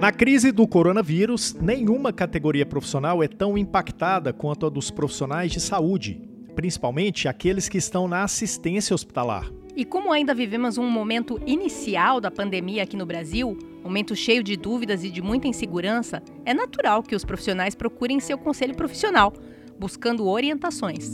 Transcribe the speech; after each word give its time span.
Na 0.00 0.12
crise 0.12 0.52
do 0.52 0.66
coronavírus, 0.66 1.54
nenhuma 1.54 2.12
categoria 2.12 2.64
profissional 2.64 3.22
é 3.22 3.28
tão 3.28 3.58
impactada 3.58 4.32
quanto 4.32 4.64
a 4.64 4.70
dos 4.70 4.90
profissionais 4.90 5.52
de 5.52 5.60
saúde, 5.60 6.22
principalmente 6.54 7.28
aqueles 7.28 7.68
que 7.68 7.76
estão 7.76 8.08
na 8.08 8.22
assistência 8.22 8.94
hospitalar. 8.94 9.50
E 9.76 9.84
como 9.84 10.10
ainda 10.10 10.34
vivemos 10.34 10.78
um 10.78 10.88
momento 10.88 11.38
inicial 11.46 12.20
da 12.22 12.30
pandemia 12.30 12.84
aqui 12.84 12.96
no 12.96 13.04
Brasil, 13.04 13.58
momento 13.82 14.16
cheio 14.16 14.42
de 14.42 14.56
dúvidas 14.56 15.04
e 15.04 15.10
de 15.10 15.20
muita 15.20 15.46
insegurança, 15.46 16.22
é 16.44 16.54
natural 16.54 17.02
que 17.02 17.14
os 17.14 17.24
profissionais 17.24 17.74
procurem 17.74 18.18
seu 18.18 18.38
conselho 18.38 18.74
profissional, 18.74 19.32
buscando 19.78 20.26
orientações. 20.26 21.12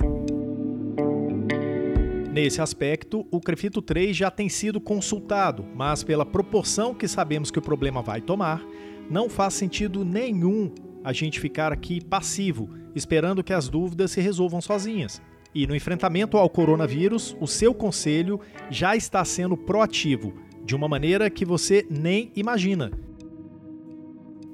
Nesse 2.35 2.61
aspecto, 2.61 3.25
o 3.31 3.39
Crefito 3.39 3.81
3 3.81 4.17
já 4.17 4.29
tem 4.29 4.49
sido 4.49 4.81
consultado, 4.81 5.65
mas 5.73 6.03
pela 6.03 6.27
proporção 6.27 6.93
que 6.93 7.07
sabemos 7.07 7.49
que 7.49 7.61
o 7.61 7.63
problema 7.63 8.03
vai 8.03 8.21
tomar, 8.21 8.61
não 9.09 9.29
faz 9.29 9.55
sentido 9.55 10.05
nenhum 10.05 10.75
a 11.05 11.13
gente 11.13 11.39
ficar 11.39 11.73
aqui 11.73 12.05
passivo, 12.05 12.69
esperando 12.93 13.45
que 13.45 13.53
as 13.53 13.69
dúvidas 13.69 14.11
se 14.11 14.21
resolvam 14.21 14.61
sozinhas. 14.61 15.23
E 15.55 15.65
no 15.65 15.77
enfrentamento 15.77 16.37
ao 16.37 16.51
coronavírus, 16.51 17.37
o 17.41 17.47
seu 17.47 17.73
conselho 17.73 18.41
já 18.69 18.97
está 18.97 19.25
sendo 19.25 19.57
proativo, 19.57 20.35
de 20.65 20.75
uma 20.75 20.89
maneira 20.89 21.31
que 21.31 21.45
você 21.45 21.87
nem 21.89 22.33
imagina. 22.35 22.91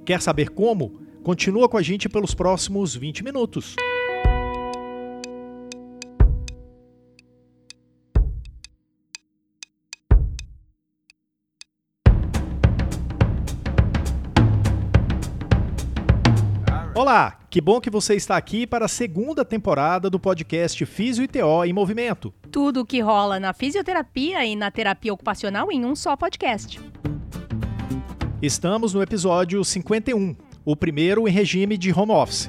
Quer 0.04 0.20
saber 0.20 0.50
como? 0.50 1.00
Continua 1.22 1.66
com 1.66 1.78
a 1.78 1.82
gente 1.82 2.10
pelos 2.10 2.34
próximos 2.34 2.94
20 2.94 3.24
minutos. 3.24 3.74
Olá, 17.10 17.40
que 17.50 17.60
bom 17.60 17.80
que 17.80 17.90
você 17.90 18.14
está 18.14 18.36
aqui 18.36 18.64
para 18.64 18.84
a 18.84 18.88
segunda 18.88 19.44
temporada 19.44 20.08
do 20.08 20.20
podcast 20.20 20.86
Físio 20.86 21.24
e 21.24 21.26
TO 21.26 21.64
em 21.64 21.72
Movimento. 21.72 22.32
Tudo 22.52 22.82
o 22.82 22.86
que 22.86 23.00
rola 23.00 23.40
na 23.40 23.52
fisioterapia 23.52 24.46
e 24.46 24.54
na 24.54 24.70
terapia 24.70 25.12
ocupacional 25.12 25.72
em 25.72 25.84
um 25.84 25.96
só 25.96 26.16
podcast. 26.16 26.80
Estamos 28.40 28.94
no 28.94 29.02
episódio 29.02 29.64
51, 29.64 30.36
o 30.64 30.76
primeiro 30.76 31.26
em 31.26 31.32
regime 31.32 31.76
de 31.76 31.92
home 31.92 32.12
office. 32.12 32.48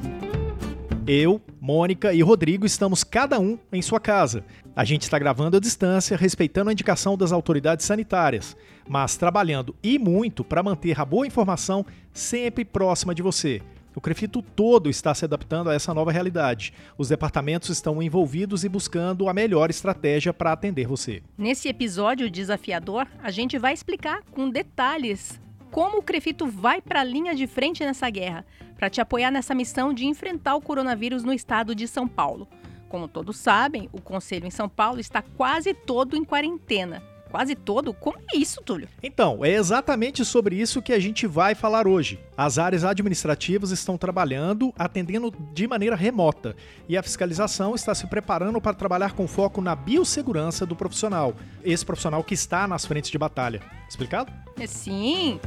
Eu, 1.08 1.42
Mônica 1.60 2.14
e 2.14 2.22
Rodrigo 2.22 2.64
estamos 2.64 3.04
cada 3.04 3.40
um 3.40 3.58
em 3.74 3.82
sua 3.82 4.00
casa. 4.00 4.46
A 4.76 4.84
gente 4.84 5.02
está 5.02 5.18
gravando 5.18 5.58
à 5.58 5.60
distância, 5.60 6.16
respeitando 6.16 6.70
a 6.70 6.74
indicação 6.74 7.18
das 7.18 7.32
autoridades 7.32 7.84
sanitárias, 7.84 8.56
mas 8.88 9.18
trabalhando 9.18 9.76
e 9.82 9.98
muito 9.98 10.44
para 10.44 10.62
manter 10.62 11.02
a 11.02 11.04
boa 11.04 11.26
informação 11.26 11.84
sempre 12.14 12.64
próxima 12.64 13.16
de 13.16 13.24
você. 13.24 13.60
O 13.94 14.00
Crefito 14.00 14.42
todo 14.42 14.90
está 14.90 15.14
se 15.14 15.26
adaptando 15.26 15.70
a 15.70 15.74
essa 15.74 15.94
nova 15.94 16.12
realidade. 16.12 16.74
Os 16.98 17.10
departamentos 17.10 17.70
estão 17.70 18.02
envolvidos 18.02 18.64
e 18.64 18.70
buscando 18.70 19.28
a 19.28 19.34
melhor 19.34 19.70
estratégia 19.70 20.34
para 20.34 20.54
atender 20.54 20.88
você. 20.88 21.22
Nesse 21.38 21.68
episódio 21.68 22.32
desafiador, 22.32 23.06
a 23.22 23.30
gente 23.32 23.58
vai 23.58 23.74
explicar 23.74 24.24
com 24.32 24.50
detalhes 24.50 25.40
como 25.70 26.00
o 26.00 26.04
Crefito 26.04 26.48
vai 26.48 26.82
para 26.82 27.02
a 27.02 27.04
linha 27.04 27.36
de 27.36 27.48
frente 27.48 27.84
nessa 27.84 28.10
guerra, 28.10 28.46
para 28.78 28.90
te 28.90 29.00
apoiar 29.00 29.32
nessa 29.32 29.56
missão 29.56 29.94
de 29.94 30.06
enfrentar 30.06 30.56
o 30.56 30.62
coronavírus 30.62 31.24
no 31.24 31.34
estado 31.34 31.76
de 31.76 31.88
São 31.88 32.08
Paulo. 32.08 32.48
Como 32.90 33.08
todos 33.08 33.38
sabem, 33.38 33.90
o 33.94 34.02
Conselho 34.02 34.46
em 34.46 34.52
São 34.52 34.68
Paulo 34.68 35.00
está 35.00 35.22
quase 35.22 35.74
todo 35.74 36.16
em 36.18 36.26
quarentena 36.26 37.11
quase 37.32 37.56
todo. 37.56 37.94
Como 37.94 38.18
é 38.32 38.38
isso, 38.38 38.62
Túlio? 38.64 38.88
Então, 39.02 39.44
é 39.44 39.52
exatamente 39.52 40.26
sobre 40.26 40.56
isso 40.56 40.82
que 40.82 40.92
a 40.94 41.00
gente 41.00 41.26
vai 41.26 41.56
falar 41.56 41.88
hoje. 41.88 42.20
As 42.38 42.60
áreas 42.60 42.84
administrativas 42.84 43.72
estão 43.72 43.98
trabalhando, 43.98 44.74
atendendo 44.78 45.34
de 45.54 45.68
maneira 45.68 45.96
remota, 45.96 46.56
e 46.90 46.98
a 46.98 47.04
fiscalização 47.04 47.74
está 47.74 47.96
se 47.96 48.06
preparando 48.08 48.60
para 48.60 48.74
trabalhar 48.74 49.14
com 49.14 49.28
foco 49.28 49.62
na 49.62 49.76
biossegurança 49.76 50.66
do 50.66 50.76
profissional, 50.76 51.34
esse 51.64 51.86
profissional 51.86 52.24
que 52.24 52.34
está 52.34 52.68
nas 52.68 52.86
frentes 52.86 53.10
de 53.10 53.18
batalha. 53.18 53.62
Explicado? 53.88 54.32
É, 54.60 54.68
sim. 54.68 55.40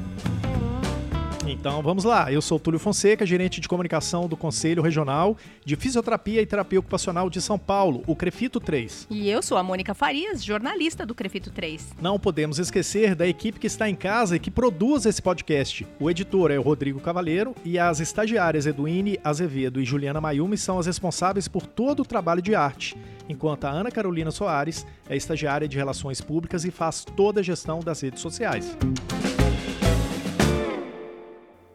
Então 1.46 1.82
vamos 1.82 2.04
lá, 2.04 2.32
eu 2.32 2.40
sou 2.40 2.58
Túlio 2.58 2.80
Fonseca, 2.80 3.26
gerente 3.26 3.60
de 3.60 3.68
comunicação 3.68 4.26
do 4.26 4.36
Conselho 4.36 4.82
Regional 4.82 5.36
de 5.62 5.76
Fisioterapia 5.76 6.40
e 6.40 6.46
Terapia 6.46 6.80
Ocupacional 6.80 7.28
de 7.28 7.40
São 7.42 7.58
Paulo, 7.58 8.02
o 8.06 8.16
Crefito 8.16 8.58
3. 8.58 9.08
E 9.10 9.28
eu 9.28 9.42
sou 9.42 9.58
a 9.58 9.62
Mônica 9.62 9.92
Farias, 9.92 10.42
jornalista 10.42 11.04
do 11.04 11.14
Crefito 11.14 11.50
3. 11.50 11.96
Não 12.00 12.18
podemos 12.18 12.58
esquecer 12.58 13.14
da 13.14 13.26
equipe 13.26 13.60
que 13.60 13.66
está 13.66 13.88
em 13.88 13.94
casa 13.94 14.36
e 14.36 14.38
que 14.38 14.50
produz 14.50 15.04
esse 15.04 15.20
podcast. 15.20 15.86
O 16.00 16.10
editor 16.10 16.50
é 16.50 16.58
o 16.58 16.62
Rodrigo 16.62 16.98
Cavaleiro 16.98 17.54
e 17.62 17.78
as 17.78 18.00
estagiárias 18.00 18.64
Eduine 18.64 19.18
Azevedo 19.22 19.80
e 19.80 19.84
Juliana 19.84 20.22
Mayumi 20.22 20.56
são 20.56 20.78
as 20.78 20.86
responsáveis 20.86 21.46
por 21.46 21.66
todo 21.66 22.00
o 22.00 22.06
trabalho 22.06 22.40
de 22.40 22.54
arte, 22.54 22.96
enquanto 23.28 23.66
a 23.66 23.70
Ana 23.70 23.90
Carolina 23.90 24.30
Soares 24.30 24.86
é 25.08 25.16
estagiária 25.16 25.68
de 25.68 25.76
Relações 25.76 26.22
Públicas 26.22 26.64
e 26.64 26.70
faz 26.70 27.04
toda 27.04 27.40
a 27.40 27.42
gestão 27.42 27.80
das 27.80 28.00
redes 28.00 28.22
sociais. 28.22 28.76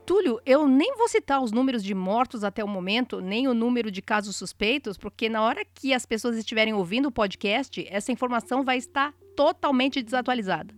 Túlio, 0.09 0.39
eu 0.43 0.67
nem 0.67 0.95
vou 0.97 1.07
citar 1.07 1.39
os 1.39 1.51
números 1.51 1.83
de 1.83 1.93
mortos 1.93 2.43
até 2.43 2.63
o 2.63 2.67
momento, 2.67 3.21
nem 3.21 3.47
o 3.47 3.53
número 3.53 3.91
de 3.91 4.01
casos 4.01 4.35
suspeitos, 4.35 4.97
porque 4.97 5.29
na 5.29 5.43
hora 5.43 5.63
que 5.63 5.93
as 5.93 6.03
pessoas 6.03 6.35
estiverem 6.35 6.73
ouvindo 6.73 7.09
o 7.09 7.11
podcast, 7.11 7.85
essa 7.87 8.11
informação 8.11 8.63
vai 8.63 8.79
estar 8.79 9.13
totalmente 9.35 10.01
desatualizada. 10.01 10.73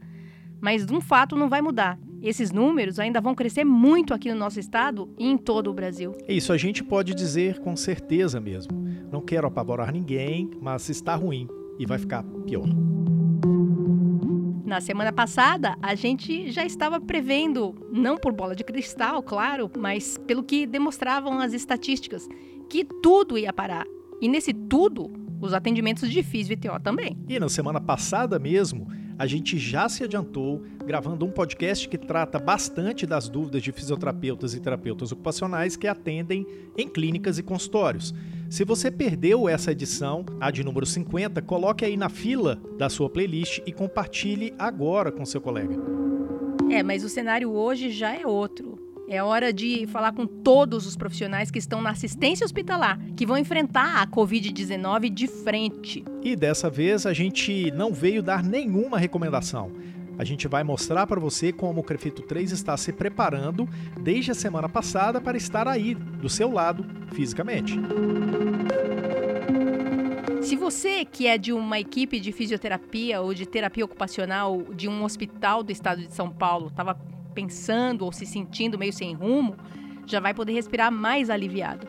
Mas 0.59 0.92
um 0.92 1.00
fato 1.00 1.38
não 1.38 1.47
vai 1.47 1.62
mudar. 1.62 1.97
Esses 2.22 2.52
números 2.52 3.00
ainda 3.00 3.22
vão 3.22 3.34
crescer 3.34 3.64
muito 3.64 4.14
aqui 4.14 4.30
no 4.30 4.38
nosso 4.38 4.59
estado 4.59 5.09
e 5.18 5.25
em 5.25 5.38
todo 5.38 5.69
o 5.69 5.74
Brasil. 5.74 6.13
Isso 6.28 6.52
a 6.52 6.58
gente 6.58 6.84
pode 6.84 7.16
dizer 7.16 7.59
com 7.59 7.74
certeza 7.74 8.38
mesmo. 8.38 8.74
Não 9.09 9.22
quero 9.22 9.48
apavorar 9.48 9.94
ninguém, 9.94 10.52
mas 10.59 10.90
está 10.90 11.16
ruim 11.16 11.48
e 11.80 11.86
vai 11.86 11.98
ficar 11.98 12.22
pior. 12.46 12.68
Na 14.71 14.79
semana 14.79 15.11
passada, 15.11 15.75
a 15.81 15.95
gente 15.95 16.49
já 16.49 16.65
estava 16.65 16.97
prevendo, 16.97 17.75
não 17.91 18.17
por 18.17 18.31
bola 18.31 18.55
de 18.55 18.63
cristal, 18.63 19.21
claro, 19.21 19.69
mas 19.77 20.17
pelo 20.19 20.41
que 20.41 20.65
demonstravam 20.65 21.39
as 21.39 21.51
estatísticas, 21.51 22.25
que 22.69 22.85
tudo 22.85 23.37
ia 23.37 23.51
parar. 23.51 23.85
E 24.21 24.29
nesse 24.29 24.53
tudo, 24.53 25.11
os 25.41 25.53
atendimentos 25.53 26.09
de 26.09 26.23
TO 26.55 26.79
também. 26.81 27.17
E 27.27 27.37
na 27.37 27.49
semana 27.49 27.81
passada 27.81 28.39
mesmo, 28.39 28.87
a 29.21 29.27
gente 29.27 29.55
já 29.59 29.87
se 29.87 30.03
adiantou 30.03 30.63
gravando 30.83 31.23
um 31.23 31.29
podcast 31.29 31.87
que 31.87 31.95
trata 31.95 32.39
bastante 32.39 33.05
das 33.05 33.29
dúvidas 33.29 33.61
de 33.61 33.71
fisioterapeutas 33.71 34.55
e 34.55 34.59
terapeutas 34.59 35.11
ocupacionais 35.11 35.77
que 35.77 35.85
atendem 35.87 36.43
em 36.75 36.89
clínicas 36.89 37.37
e 37.37 37.43
consultórios. 37.43 38.15
Se 38.49 38.65
você 38.65 38.89
perdeu 38.89 39.47
essa 39.47 39.73
edição, 39.73 40.25
a 40.39 40.49
de 40.49 40.63
número 40.63 40.87
50, 40.87 41.39
coloque 41.43 41.85
aí 41.85 41.95
na 41.95 42.09
fila 42.09 42.59
da 42.79 42.89
sua 42.89 43.11
playlist 43.11 43.59
e 43.63 43.71
compartilhe 43.71 44.55
agora 44.57 45.11
com 45.11 45.23
seu 45.23 45.39
colega. 45.39 45.75
É, 46.71 46.81
mas 46.81 47.03
o 47.03 47.09
cenário 47.09 47.51
hoje 47.51 47.91
já 47.91 48.15
é 48.15 48.25
outro. 48.25 48.70
É 49.11 49.22
hora 49.22 49.51
de 49.51 49.85
falar 49.88 50.13
com 50.13 50.25
todos 50.25 50.88
os 50.88 50.95
profissionais 50.95 51.51
que 51.51 51.59
estão 51.59 51.81
na 51.81 51.89
assistência 51.89 52.45
hospitalar, 52.45 52.97
que 53.17 53.25
vão 53.25 53.38
enfrentar 53.38 54.01
a 54.01 54.07
Covid-19 54.07 55.09
de 55.09 55.27
frente. 55.27 56.05
E 56.23 56.33
dessa 56.33 56.69
vez 56.69 57.05
a 57.05 57.11
gente 57.11 57.69
não 57.71 57.94
veio 57.94 58.23
dar 58.23 58.41
nenhuma 58.41 58.97
recomendação. 58.97 59.69
A 60.17 60.23
gente 60.23 60.47
vai 60.47 60.63
mostrar 60.63 61.05
para 61.07 61.19
você 61.19 61.51
como 61.51 61.81
o 61.81 61.83
Crefito 61.83 62.21
3 62.21 62.53
está 62.53 62.77
se 62.77 62.94
preparando 62.94 63.67
desde 64.00 64.31
a 64.31 64.33
semana 64.33 64.69
passada 64.69 65.19
para 65.19 65.35
estar 65.35 65.67
aí, 65.67 65.94
do 65.94 66.29
seu 66.29 66.50
lado, 66.50 66.85
fisicamente. 67.11 67.77
Se 70.41 70.55
você 70.55 71.03
que 71.03 71.27
é 71.27 71.38
de 71.38 71.51
uma 71.51 71.77
equipe 71.77 72.18
de 72.18 72.31
fisioterapia 72.31 73.19
ou 73.19 73.33
de 73.33 73.45
terapia 73.45 73.83
ocupacional 73.83 74.62
de 74.74 74.88
um 74.88 75.03
hospital 75.03 75.63
do 75.63 75.71
estado 75.74 76.01
de 76.01 76.13
São 76.13 76.30
Paulo 76.30 76.68
estava 76.68 76.97
pensando 77.31 78.06
ou 78.06 78.12
se 78.12 78.25
sentindo 78.25 78.78
meio 78.78 78.94
sem 78.94 79.13
rumo, 79.13 79.56
já 80.06 80.19
vai 80.19 80.33
poder 80.33 80.54
respirar 80.54 80.92
mais 80.92 81.30
aliviado. 81.30 81.88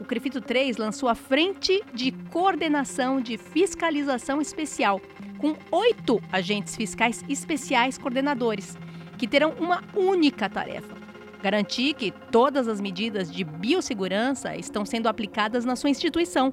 O 0.00 0.04
Crefito 0.04 0.40
3 0.40 0.76
lançou 0.76 1.08
a 1.08 1.14
Frente 1.14 1.82
de 1.94 2.12
Coordenação 2.30 3.20
de 3.20 3.38
Fiscalização 3.38 4.40
Especial, 4.40 5.00
com 5.38 5.56
oito 5.70 6.22
agentes 6.30 6.76
fiscais 6.76 7.24
especiais 7.28 7.96
coordenadores, 7.96 8.76
que 9.16 9.26
terão 9.26 9.54
uma 9.58 9.82
única 9.94 10.48
tarefa: 10.48 10.94
garantir 11.42 11.94
que 11.94 12.12
todas 12.30 12.68
as 12.68 12.80
medidas 12.80 13.32
de 13.32 13.42
biossegurança 13.42 14.54
estão 14.54 14.84
sendo 14.84 15.08
aplicadas 15.08 15.64
na 15.64 15.76
sua 15.76 15.90
instituição, 15.90 16.52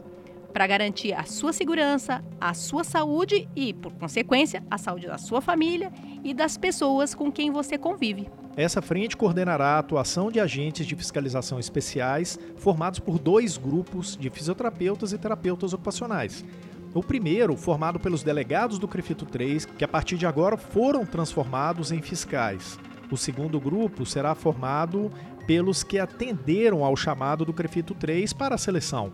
para 0.54 0.68
garantir 0.68 1.14
a 1.14 1.24
sua 1.24 1.52
segurança, 1.52 2.24
a 2.40 2.54
sua 2.54 2.84
saúde 2.84 3.50
e, 3.56 3.74
por 3.74 3.92
consequência, 3.94 4.64
a 4.70 4.78
saúde 4.78 5.08
da 5.08 5.18
sua 5.18 5.42
família 5.42 5.92
e 6.24 6.34
das 6.34 6.58
pessoas 6.58 7.16
com 7.16 7.32
quem 7.32 7.52
você 7.52 7.78
convive. 7.78 8.30
Essa 8.56 8.84
frente 8.84 9.18
coordenará 9.18 9.70
a 9.70 9.80
atuação 9.80 10.32
de 10.32 10.40
agentes 10.40 10.86
de 10.86 10.96
fiscalização 10.96 11.60
especiais 11.60 12.38
formados 12.56 13.00
por 13.00 13.18
dois 13.18 13.58
grupos 13.58 14.16
de 14.16 14.30
fisioterapeutas 14.30 15.12
e 15.12 15.18
terapeutas 15.18 15.74
ocupacionais. 15.74 16.46
O 16.94 17.02
primeiro, 17.02 17.58
formado 17.58 18.00
pelos 18.00 18.22
delegados 18.22 18.78
do 18.78 18.88
CREFITO 18.88 19.26
3, 19.26 19.66
que 19.66 19.84
a 19.84 19.88
partir 19.88 20.16
de 20.16 20.28
agora 20.28 20.56
foram 20.56 21.04
transformados 21.04 21.92
em 21.92 22.00
fiscais. 22.00 22.78
O 23.12 23.18
segundo 23.18 23.60
grupo 23.60 24.06
será 24.06 24.36
formado 24.36 25.12
pelos 25.48 25.84
que 25.84 25.98
atenderam 25.98 26.84
ao 26.84 26.96
chamado 26.96 27.44
do 27.44 27.54
CREFITO 27.54 27.96
3 27.96 28.32
para 28.34 28.54
a 28.54 28.60
seleção. 28.60 29.12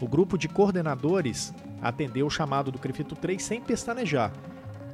O 0.00 0.06
grupo 0.06 0.38
de 0.38 0.48
coordenadores 0.48 1.52
atendeu 1.82 2.26
o 2.26 2.30
chamado 2.30 2.70
do 2.70 2.78
CREFITO 2.78 3.16
3 3.16 3.42
sem 3.42 3.60
pestanejar 3.60 4.32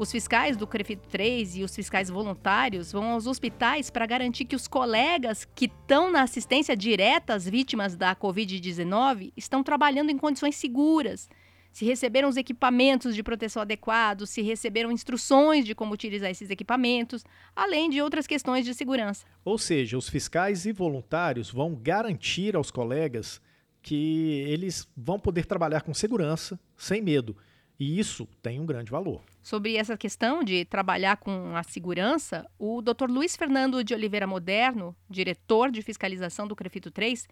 Os 0.00 0.10
fiscais 0.10 0.56
do 0.56 0.66
CREFITO 0.66 1.06
3 1.08 1.56
e 1.56 1.62
os 1.62 1.76
fiscais 1.76 2.08
voluntários 2.08 2.90
vão 2.90 3.10
aos 3.10 3.26
hospitais 3.26 3.90
para 3.90 4.06
garantir 4.06 4.46
que 4.46 4.56
os 4.56 4.66
colegas 4.66 5.44
que 5.54 5.66
estão 5.66 6.10
na 6.10 6.22
assistência 6.22 6.74
direta 6.74 7.34
às 7.34 7.46
vítimas 7.46 7.94
da 7.94 8.16
Covid-19 8.16 9.30
estão 9.36 9.62
trabalhando 9.62 10.08
em 10.08 10.16
condições 10.16 10.56
seguras 10.56 11.28
se 11.70 11.84
receberam 11.84 12.30
os 12.30 12.38
equipamentos 12.38 13.14
de 13.14 13.22
proteção 13.22 13.60
adequados, 13.60 14.30
se 14.30 14.40
receberam 14.40 14.90
instruções 14.90 15.66
de 15.66 15.74
como 15.74 15.92
utilizar 15.92 16.30
esses 16.30 16.48
equipamentos, 16.48 17.22
além 17.54 17.90
de 17.90 18.00
outras 18.00 18.26
questões 18.26 18.64
de 18.64 18.72
segurança. 18.72 19.26
Ou 19.44 19.58
seja, 19.58 19.98
os 19.98 20.08
fiscais 20.08 20.64
e 20.64 20.72
voluntários 20.72 21.50
vão 21.50 21.74
garantir 21.74 22.56
aos 22.56 22.70
colegas 22.70 23.40
que 23.82 24.44
eles 24.48 24.88
vão 24.96 25.18
poder 25.20 25.44
trabalhar 25.44 25.82
com 25.82 25.92
segurança, 25.92 26.58
sem 26.76 27.02
medo. 27.02 27.36
E 27.80 27.98
isso 27.98 28.28
tem 28.42 28.60
um 28.60 28.66
grande 28.66 28.90
valor. 28.90 29.22
Sobre 29.42 29.76
essa 29.76 29.96
questão 29.96 30.44
de 30.44 30.66
trabalhar 30.66 31.16
com 31.16 31.56
a 31.56 31.62
segurança, 31.62 32.46
o 32.58 32.82
Dr. 32.82 33.08
Luiz 33.08 33.34
Fernando 33.34 33.82
de 33.82 33.94
Oliveira 33.94 34.26
Moderno, 34.26 34.94
diretor 35.08 35.70
de 35.70 35.80
fiscalização 35.80 36.46
do 36.46 36.54
CREFITO 36.54 36.90
3, 36.90 37.26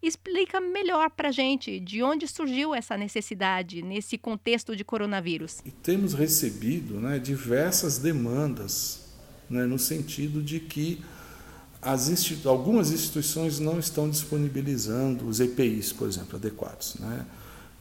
explica 0.00 0.60
melhor 0.60 1.10
para 1.10 1.30
a 1.30 1.32
gente 1.32 1.80
de 1.80 2.00
onde 2.00 2.28
surgiu 2.28 2.72
essa 2.72 2.96
necessidade 2.96 3.82
nesse 3.82 4.16
contexto 4.16 4.76
de 4.76 4.84
coronavírus. 4.84 5.60
E 5.64 5.72
temos 5.72 6.14
recebido 6.14 7.00
né, 7.00 7.18
diversas 7.18 7.98
demandas 7.98 9.08
né, 9.50 9.66
no 9.66 9.80
sentido 9.80 10.40
de 10.40 10.60
que 10.60 11.02
as 11.82 12.08
institu 12.08 12.48
algumas 12.48 12.92
instituições 12.92 13.58
não 13.58 13.80
estão 13.80 14.08
disponibilizando 14.08 15.26
os 15.26 15.40
EPIs, 15.40 15.92
por 15.92 16.06
exemplo, 16.08 16.36
adequados, 16.36 16.94
né, 17.00 17.26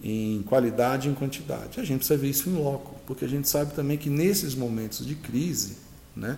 em 0.03 0.43
qualidade 0.43 1.07
e 1.07 1.11
em 1.11 1.13
quantidade. 1.13 1.79
A 1.79 1.83
gente 1.83 1.99
precisa 1.99 2.19
ver 2.19 2.29
isso 2.29 2.49
em 2.49 2.53
loco, 2.53 2.95
porque 3.05 3.25
a 3.25 3.27
gente 3.27 3.49
sabe 3.49 3.73
também 3.73 3.97
que 3.97 4.09
nesses 4.09 4.55
momentos 4.55 5.05
de 5.05 5.15
crise, 5.15 5.77
né, 6.15 6.37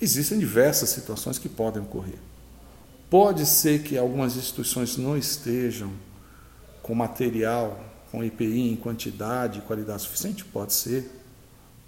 existem 0.00 0.38
diversas 0.38 0.90
situações 0.90 1.38
que 1.38 1.48
podem 1.48 1.82
ocorrer. 1.82 2.18
Pode 3.10 3.46
ser 3.46 3.82
que 3.82 3.96
algumas 3.96 4.36
instituições 4.36 4.96
não 4.96 5.16
estejam 5.16 5.92
com 6.82 6.94
material, 6.94 7.82
com 8.10 8.22
IPI 8.22 8.70
em 8.70 8.76
quantidade 8.76 9.58
e 9.58 9.62
qualidade 9.62 10.02
suficiente? 10.02 10.44
Pode 10.44 10.72
ser. 10.72 11.10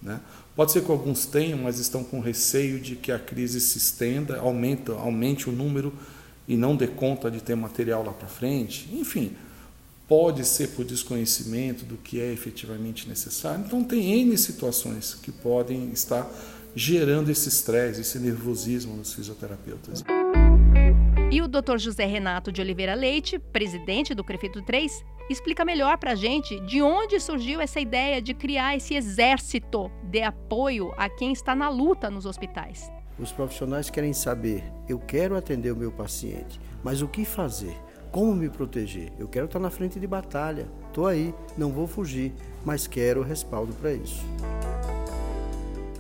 Né? 0.03 0.20
Pode 0.55 0.73
ser 0.73 0.82
que 0.82 0.91
alguns 0.91 1.26
tenham, 1.26 1.58
mas 1.58 1.79
estão 1.79 2.05
com 2.05 2.20
receio 2.20 2.81
de 2.81 2.97
que 2.97 3.11
a 3.11 3.19
crise 3.19 3.61
se 3.61 3.79
estenda, 3.79 4.38
aumenta, 4.38 4.93
aumente 4.93 5.49
o 5.49 5.53
número 5.53 5.93
e 6.47 6.56
não 6.56 6.76
dê 6.76 6.87
conta 6.87 7.31
de 7.31 7.43
ter 7.43 7.55
material 7.55 8.05
lá 8.05 8.12
para 8.12 8.29
frente. 8.29 8.88
Enfim, 8.93 9.37
pode 10.08 10.44
ser 10.44 10.69
por 10.69 10.85
desconhecimento 10.85 11.85
do 11.85 11.97
que 11.97 12.20
é 12.20 12.32
efetivamente 12.32 13.08
necessário. 13.08 13.64
Então, 13.67 13.82
tem 13.82 14.20
N 14.20 14.37
situações 14.38 15.14
que 15.14 15.32
podem 15.32 15.91
estar 15.91 16.31
gerando 16.75 17.31
esse 17.31 17.49
estresse, 17.49 18.03
esse 18.03 18.19
nervosismo 18.19 18.94
nos 18.97 19.14
fisioterapeutas. 19.14 20.05
E 21.31 21.43
o 21.43 21.49
Dr. 21.49 21.79
José 21.79 22.06
Renato 22.06 22.53
de 22.53 22.61
Oliveira 22.61 22.94
Leite, 22.94 23.38
presidente 23.38 24.14
do 24.14 24.23
Prefeito 24.23 24.62
3, 24.62 25.05
explica 25.29 25.64
melhor 25.64 25.99
para 25.99 26.12
a 26.12 26.14
gente 26.14 26.61
de 26.61 26.81
onde 26.81 27.19
surgiu 27.19 27.61
essa 27.61 27.81
ideia 27.81 28.23
de 28.23 28.32
criar 28.32 28.76
esse 28.76 28.94
exército 28.94 29.91
de 30.05 30.23
apoio 30.23 30.93
a 30.97 31.08
quem 31.08 31.32
está 31.32 31.55
na 31.55 31.69
luta 31.69 32.08
nos 32.08 32.26
hospitais. 32.26 32.91
Os 33.19 33.32
profissionais 33.32 33.91
querem 33.91 34.12
saber: 34.12 34.62
eu 34.88 34.99
quero 34.99 35.37
atender 35.37 35.73
o 35.73 35.76
meu 35.76 35.91
paciente, 35.91 36.61
mas 36.85 37.03
o 37.03 37.08
que 37.08 37.25
fazer? 37.25 37.76
Como 38.11 38.35
me 38.35 38.49
proteger? 38.49 39.12
Eu 39.19 39.29
quero 39.29 39.47
estar 39.47 39.58
na 39.58 39.70
frente 39.70 40.00
de 40.00 40.06
batalha. 40.06 40.67
Estou 40.88 41.06
aí, 41.06 41.35
não 41.56 41.70
vou 41.70 41.87
fugir, 41.87 42.32
mas 42.64 42.87
quero 42.87 43.23
respaldo 43.23 43.73
para 43.75 43.93
isso. 43.93 44.25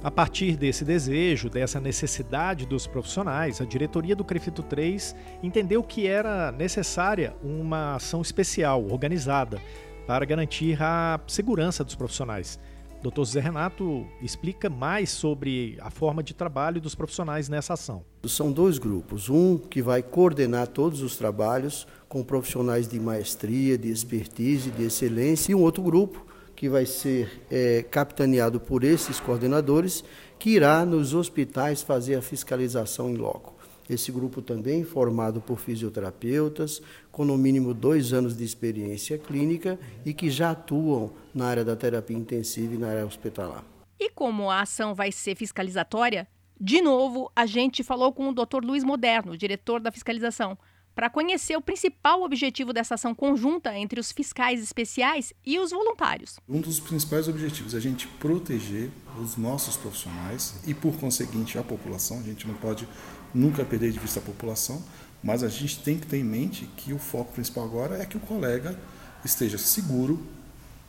A 0.02 0.10
partir 0.10 0.56
desse 0.56 0.84
desejo, 0.84 1.50
dessa 1.50 1.80
necessidade 1.80 2.64
dos 2.64 2.86
profissionais, 2.86 3.60
a 3.60 3.64
diretoria 3.64 4.14
do 4.14 4.24
Crefito 4.24 4.62
3 4.62 5.16
entendeu 5.42 5.82
que 5.82 6.06
era 6.06 6.52
necessária 6.52 7.34
uma 7.42 7.96
ação 7.96 8.22
especial, 8.22 8.86
organizada, 8.88 9.60
para 10.06 10.24
garantir 10.24 10.80
a 10.80 11.18
segurança 11.26 11.82
dos 11.82 11.96
profissionais. 11.96 12.58
Dr. 13.02 13.18
José 13.18 13.40
Renato 13.40 14.06
explica 14.20 14.68
mais 14.68 15.10
sobre 15.10 15.76
a 15.80 15.90
forma 15.90 16.22
de 16.22 16.34
trabalho 16.34 16.80
dos 16.80 16.94
profissionais 16.94 17.48
nessa 17.48 17.74
ação. 17.74 18.04
São 18.26 18.50
dois 18.50 18.78
grupos. 18.78 19.28
Um 19.28 19.58
que 19.58 19.82
vai 19.82 20.02
coordenar 20.02 20.66
todos 20.68 21.02
os 21.02 21.16
trabalhos 21.16 21.86
com 22.08 22.22
profissionais 22.22 22.88
de 22.88 22.98
maestria, 22.98 23.78
de 23.78 23.90
expertise, 23.90 24.70
de 24.70 24.84
excelência, 24.84 25.52
e 25.52 25.54
um 25.54 25.62
outro 25.62 25.82
grupo 25.82 26.26
que 26.56 26.68
vai 26.68 26.86
ser 26.86 27.44
é, 27.50 27.82
capitaneado 27.82 28.58
por 28.58 28.82
esses 28.82 29.20
coordenadores, 29.20 30.02
que 30.38 30.50
irá 30.50 30.84
nos 30.86 31.14
hospitais 31.14 31.82
fazer 31.82 32.14
a 32.14 32.22
fiscalização 32.22 33.10
em 33.10 33.16
loco. 33.16 33.55
Esse 33.88 34.10
grupo 34.10 34.42
também 34.42 34.84
formado 34.84 35.40
por 35.40 35.58
fisioterapeutas, 35.58 36.82
com 37.10 37.24
no 37.24 37.38
mínimo 37.38 37.72
dois 37.72 38.12
anos 38.12 38.36
de 38.36 38.44
experiência 38.44 39.18
clínica 39.18 39.78
e 40.04 40.12
que 40.12 40.28
já 40.30 40.50
atuam 40.50 41.12
na 41.34 41.46
área 41.46 41.64
da 41.64 41.76
terapia 41.76 42.16
intensiva 42.16 42.74
e 42.74 42.78
na 42.78 42.88
área 42.88 43.06
hospitalar. 43.06 43.64
E 43.98 44.10
como 44.10 44.50
a 44.50 44.60
ação 44.60 44.94
vai 44.94 45.10
ser 45.10 45.36
fiscalizatória, 45.36 46.28
de 46.60 46.80
novo, 46.80 47.30
a 47.36 47.44
gente 47.44 47.82
falou 47.82 48.12
com 48.12 48.28
o 48.28 48.34
Dr. 48.34 48.64
Luiz 48.64 48.82
Moderno, 48.82 49.36
diretor 49.36 49.78
da 49.78 49.92
fiscalização, 49.92 50.56
para 50.94 51.10
conhecer 51.10 51.54
o 51.54 51.60
principal 51.60 52.22
objetivo 52.22 52.72
dessa 52.72 52.94
ação 52.94 53.14
conjunta 53.14 53.76
entre 53.76 54.00
os 54.00 54.10
fiscais 54.10 54.62
especiais 54.62 55.34
e 55.44 55.58
os 55.58 55.70
voluntários. 55.70 56.40
Um 56.48 56.58
dos 56.58 56.80
principais 56.80 57.28
objetivos 57.28 57.74
é 57.74 57.76
a 57.76 57.80
gente 57.80 58.08
proteger 58.08 58.90
os 59.20 59.36
nossos 59.36 59.76
profissionais 59.76 60.58
e, 60.66 60.72
por 60.72 60.96
conseguinte, 60.96 61.58
a 61.58 61.62
população. 61.62 62.18
A 62.20 62.22
gente 62.22 62.48
não 62.48 62.54
pode 62.54 62.88
nunca 63.36 63.64
perder 63.64 63.92
de 63.92 63.98
vista 63.98 64.18
a 64.18 64.22
população, 64.22 64.82
mas 65.22 65.42
a 65.42 65.48
gente 65.48 65.80
tem 65.80 65.98
que 65.98 66.06
ter 66.06 66.18
em 66.18 66.24
mente 66.24 66.68
que 66.76 66.92
o 66.92 66.98
foco 66.98 67.32
principal 67.32 67.64
agora 67.64 68.02
é 68.02 68.06
que 68.06 68.16
o 68.16 68.20
colega 68.20 68.78
esteja 69.24 69.58
seguro, 69.58 70.24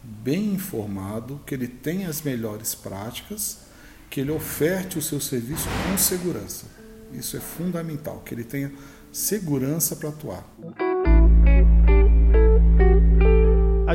bem 0.03 0.53
informado, 0.53 1.41
que 1.45 1.53
ele 1.53 1.67
tenha 1.67 2.07
as 2.07 2.21
melhores 2.21 2.73
práticas, 2.73 3.59
que 4.09 4.21
ele 4.21 4.31
oferte 4.31 4.97
o 4.97 5.01
seu 5.01 5.19
serviço 5.19 5.67
com 5.85 5.97
segurança. 5.97 6.65
Isso 7.13 7.35
é 7.35 7.39
fundamental, 7.39 8.21
que 8.21 8.33
ele 8.33 8.43
tenha 8.43 8.71
segurança 9.11 9.95
para 9.95 10.09
atuar. 10.09 10.45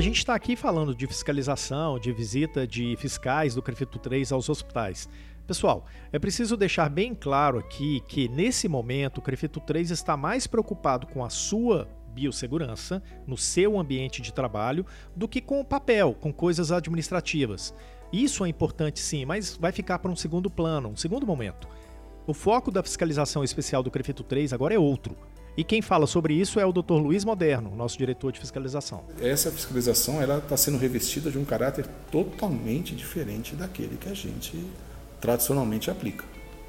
Gente 0.02 0.18
está 0.18 0.34
aqui 0.34 0.56
falando 0.56 0.94
de 0.94 1.06
fiscalização, 1.06 1.96
de 1.96 2.12
visita 2.12 2.66
de 2.66 2.96
fiscais 2.96 3.54
do 3.54 3.62
CREFITO 3.62 4.00
3 4.00 4.32
aos 4.32 4.48
hospitais. 4.48 5.08
Pessoal, 5.46 5.86
é 6.12 6.18
preciso 6.18 6.56
deixar 6.56 6.88
bem 6.88 7.14
claro 7.14 7.58
aqui 7.58 8.02
que 8.08 8.28
nesse 8.28 8.66
momento 8.66 9.18
o 9.18 9.22
CREFITO 9.22 9.60
3 9.60 9.92
está 9.92 10.16
mais 10.16 10.46
preocupado 10.48 11.06
com 11.06 11.24
a 11.24 11.30
sua 11.30 11.88
biossegurança 12.12 13.00
no 13.26 13.36
seu 13.36 13.78
ambiente 13.78 14.20
de 14.20 14.32
trabalho 14.32 14.84
do 15.14 15.28
que 15.28 15.40
com 15.40 15.60
o 15.60 15.64
papel, 15.64 16.14
com 16.20 16.32
coisas 16.32 16.72
administrativas. 16.72 17.72
Isso 18.12 18.44
é 18.44 18.48
importante 18.48 18.98
sim, 18.98 19.24
mas 19.24 19.56
vai 19.56 19.70
ficar 19.70 20.00
para 20.00 20.10
um 20.10 20.16
segundo 20.16 20.50
plano, 20.50 20.88
um 20.88 20.96
segundo 20.96 21.24
momento. 21.24 21.68
O 22.26 22.34
foco 22.34 22.72
da 22.72 22.82
fiscalização 22.82 23.44
especial 23.44 23.84
do 23.84 23.90
CREFITO 23.90 24.24
3 24.24 24.52
agora 24.52 24.74
é 24.74 24.78
outro. 24.78 25.16
E 25.54 25.62
quem 25.62 25.82
fala 25.82 26.06
sobre 26.06 26.32
isso 26.32 26.58
é 26.58 26.64
o 26.64 26.72
Dr. 26.72 26.94
Luiz 26.94 27.24
Moderno, 27.24 27.74
nosso 27.76 27.98
diretor 27.98 28.32
de 28.32 28.40
fiscalização. 28.40 29.04
Essa 29.20 29.50
fiscalização 29.50 30.20
ela 30.22 30.38
está 30.38 30.56
sendo 30.56 30.78
revestida 30.78 31.30
de 31.30 31.36
um 31.36 31.44
caráter 31.44 31.86
totalmente 32.10 32.94
diferente 32.94 33.54
daquele 33.54 33.98
que 33.98 34.08
a 34.08 34.14
gente 34.14 34.58
tradicionalmente 35.20 35.90
aplica. 35.90 36.24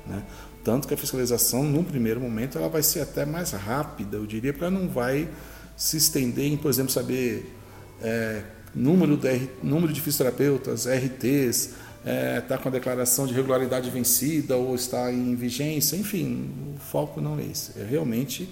Né? 0.06 0.22
Tanto 0.66 0.86
que 0.86 0.94
a 0.94 0.98
fiscalização, 0.98 1.64
num 1.64 1.84
primeiro 1.84 2.20
momento, 2.20 2.58
ela 2.58 2.68
vai 2.68 2.84
ser 2.84 3.00
até 3.00 3.26
mais 3.26 3.52
rápida, 3.52 4.18
eu 4.18 4.26
diria, 4.26 4.54
ela 4.60 4.70
não 4.70 4.90
vai 4.90 5.30
se 5.78 5.96
estender 5.96 6.52
em, 6.52 6.58
por 6.58 6.70
exemplo, 6.70 6.92
saber 6.92 7.56
é, 8.02 8.44
número, 8.76 9.16
de, 9.16 9.50
número 9.62 9.94
de 9.94 10.02
fisioterapeutas, 10.02 10.88
RTs, 10.88 11.74
está 12.04 12.12
é, 12.12 12.42
tá 12.42 12.58
com 12.58 12.68
a 12.68 12.72
declaração 12.72 13.26
de 13.26 13.34
regularidade 13.34 13.90
vencida 13.90 14.58
ou 14.58 14.76
está 14.76 15.10
em 15.10 15.36
vigência, 15.36 15.96
enfim, 15.96 16.50
o 16.76 16.80
foco 16.80 17.22
não 17.22 17.40
é 17.40 17.46
esse. 17.46 17.80
É 17.80 17.86
realmente 17.86 18.50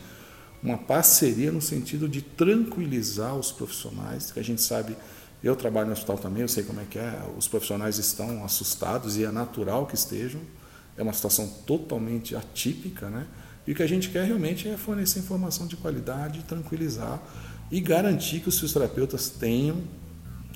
uma 0.63 0.77
parceria 0.77 1.51
no 1.51 1.61
sentido 1.61 2.07
de 2.07 2.21
tranquilizar 2.21 3.35
os 3.35 3.51
profissionais, 3.51 4.31
que 4.31 4.39
a 4.39 4.43
gente 4.43 4.61
sabe, 4.61 4.95
eu 5.43 5.55
trabalho 5.55 5.87
no 5.87 5.93
hospital 5.93 6.17
também, 6.17 6.43
eu 6.43 6.47
sei 6.47 6.63
como 6.63 6.79
é 6.79 6.85
que 6.85 6.99
é, 6.99 7.19
os 7.37 7.47
profissionais 7.47 7.97
estão 7.97 8.43
assustados 8.45 9.17
e 9.17 9.23
é 9.23 9.31
natural 9.31 9.87
que 9.87 9.95
estejam, 9.95 10.41
é 10.95 11.01
uma 11.01 11.13
situação 11.13 11.47
totalmente 11.65 12.35
atípica, 12.35 13.09
né? 13.09 13.25
E 13.65 13.71
o 13.71 13.75
que 13.75 13.83
a 13.83 13.87
gente 13.87 14.09
quer 14.09 14.25
realmente 14.25 14.67
é 14.67 14.75
fornecer 14.75 15.19
informação 15.19 15.67
de 15.67 15.77
qualidade, 15.77 16.43
tranquilizar 16.43 17.21
e 17.71 17.79
garantir 17.79 18.41
que 18.41 18.49
os 18.49 18.59
fisioterapeutas 18.59 19.29
tenham, 19.29 19.81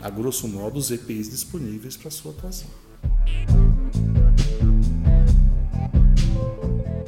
a 0.01 0.09
grosso 0.09 0.47
modo, 0.47 0.77
os 0.77 0.91
EPIs 0.91 1.29
disponíveis 1.29 1.95
para 1.95 2.09
a 2.09 2.11
sua 2.11 2.31
atuação. 2.31 2.67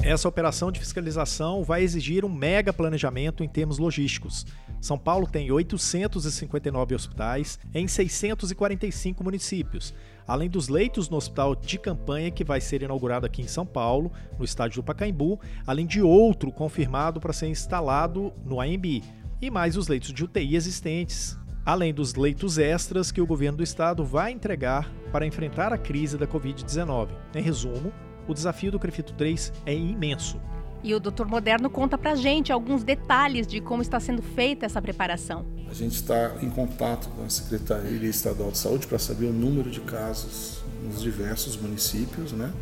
Essa 0.08 0.30
operação 0.30 0.72
de 0.72 0.80
fiscalização 0.80 1.66
vai 1.66 1.84
exigir 1.84 2.24
um 2.24 2.30
mega 2.30 2.72
planejamento 2.72 3.44
em 3.44 3.48
termos 3.50 3.78
logísticos. 3.78 4.46
São 4.80 4.98
Paulo 4.98 5.28
tem 5.28 5.52
859 5.52 6.96
hospitais 6.96 7.60
em 7.76 7.90
645 7.90 9.22
municípios, 9.22 9.94
além 10.26 10.50
dos 10.50 10.70
leitos 10.70 11.10
no 11.10 11.18
hospital 11.18 11.54
de 11.54 11.78
campanha 11.78 12.32
que 12.32 12.46
vai 12.46 12.62
ser 12.62 12.84
inaugurado 12.84 13.26
aqui 13.26 13.42
em 13.42 13.50
São 13.50 13.66
Paulo, 13.66 14.10
no 14.40 14.46
estádio 14.46 14.82
do 14.82 14.86
Pacaembu, 14.86 15.42
além 15.66 15.86
de 15.86 16.02
outro 16.02 16.54
confirmado 16.54 17.20
para 17.20 17.34
ser 17.34 17.48
instalado 17.48 18.32
no 18.46 18.62
AMB, 18.62 19.04
e 19.42 19.52
mais 19.52 19.76
os 19.76 19.90
leitos 19.90 20.14
de 20.14 20.24
UTI 20.24 20.56
existentes, 20.56 21.38
além 21.66 21.94
dos 21.94 22.16
leitos 22.16 22.58
extras 22.58 23.12
que 23.12 23.20
o 23.20 23.28
governo 23.28 23.58
do 23.58 23.64
estado 23.64 24.06
vai 24.06 24.32
entregar 24.32 24.90
para 25.12 25.26
enfrentar 25.28 25.74
a 25.74 25.78
crise 25.78 26.18
da 26.18 26.26
Covid-19. 26.26 27.10
Em 27.36 27.42
resumo, 27.42 27.92
o 28.28 28.34
desafio 28.34 28.72
do 28.72 28.80
Crefito 28.80 29.14
3 29.14 29.54
é 29.66 29.74
imenso. 29.74 30.40
E 30.84 30.94
o 30.94 31.00
Dr. 31.00 31.26
Moderno 31.26 31.70
conta 31.70 31.98
pra 31.98 32.16
gente 32.16 32.52
alguns 32.52 32.84
detalhes 32.84 33.48
de 33.48 33.60
como 33.60 33.82
está 33.82 34.00
sendo 34.00 34.22
feita 34.22 34.66
essa 34.66 34.82
preparação. 34.82 35.46
A 35.70 35.74
gente 35.74 35.96
está 35.96 36.36
em 36.42 36.50
contato 36.50 37.10
com 37.10 37.24
a 37.24 37.30
Secretaria 37.30 38.08
Estadual 38.08 38.52
de 38.52 38.58
Saúde 38.58 38.88
para 38.88 39.00
saber 39.00 39.26
o 39.26 39.34
número 39.34 39.70
de 39.70 39.82
casos 39.82 40.62
nos 40.84 41.02
diversos 41.02 41.58
municípios, 41.58 42.32
né? 42.32 42.54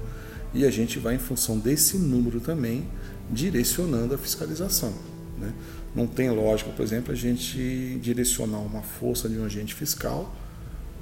E 0.53 0.65
a 0.65 0.71
gente 0.71 0.97
vai, 0.97 1.15
em 1.15 1.19
função 1.19 1.59
desse 1.59 1.97
número 1.97 2.39
também, 2.39 2.87
direcionando 3.29 4.15
a 4.15 4.17
fiscalização. 4.17 4.93
Né? 5.37 5.53
Não 5.93 6.07
tem 6.07 6.29
lógica, 6.29 6.71
por 6.71 6.81
exemplo, 6.81 7.11
a 7.11 7.15
gente 7.15 7.99
direcionar 8.01 8.59
uma 8.59 8.81
força 8.81 9.27
de 9.27 9.37
um 9.37 9.45
agente 9.45 9.73
fiscal 9.73 10.33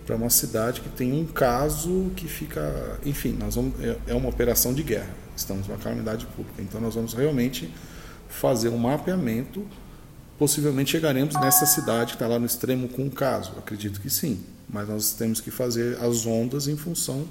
para 0.06 0.16
uma 0.16 0.30
cidade 0.30 0.82
que 0.82 0.90
tem 0.90 1.14
um 1.14 1.26
caso 1.26 2.12
que 2.16 2.28
fica, 2.28 3.00
enfim, 3.06 3.36
nós 3.40 3.56
vamos, 3.56 3.80
é, 3.80 3.98
é 4.08 4.14
uma 4.14 4.30
operação 4.30 4.74
de 4.74 4.84
guerra. 4.84 5.14
Estamos 5.36 5.68
numa 5.68 5.80
calamidade 5.80 6.26
pública, 6.28 6.62
então 6.62 6.80
nós 6.80 6.96
vamos 6.96 7.14
realmente 7.14 7.74
fazer 8.28 8.70
um 8.70 8.78
mapeamento. 8.78 9.66
Possivelmente 10.38 10.92
chegaremos 10.92 11.36
nessa 11.36 11.66
cidade 11.66 12.12
que 12.12 12.16
está 12.16 12.28
lá 12.28 12.38
no 12.38 12.46
extremo 12.46 12.90
com 12.90 13.04
um 13.04 13.10
caso. 13.10 13.54
acredito 13.58 14.02
que 14.02 14.10
sim, 14.10 14.44
mas 14.70 14.88
nós 14.90 15.14
temos 15.14 15.40
que 15.40 15.52
fazer 15.52 15.98
as 16.02 16.26
ondas 16.26 16.68
em 16.68 16.76
função 16.76 17.28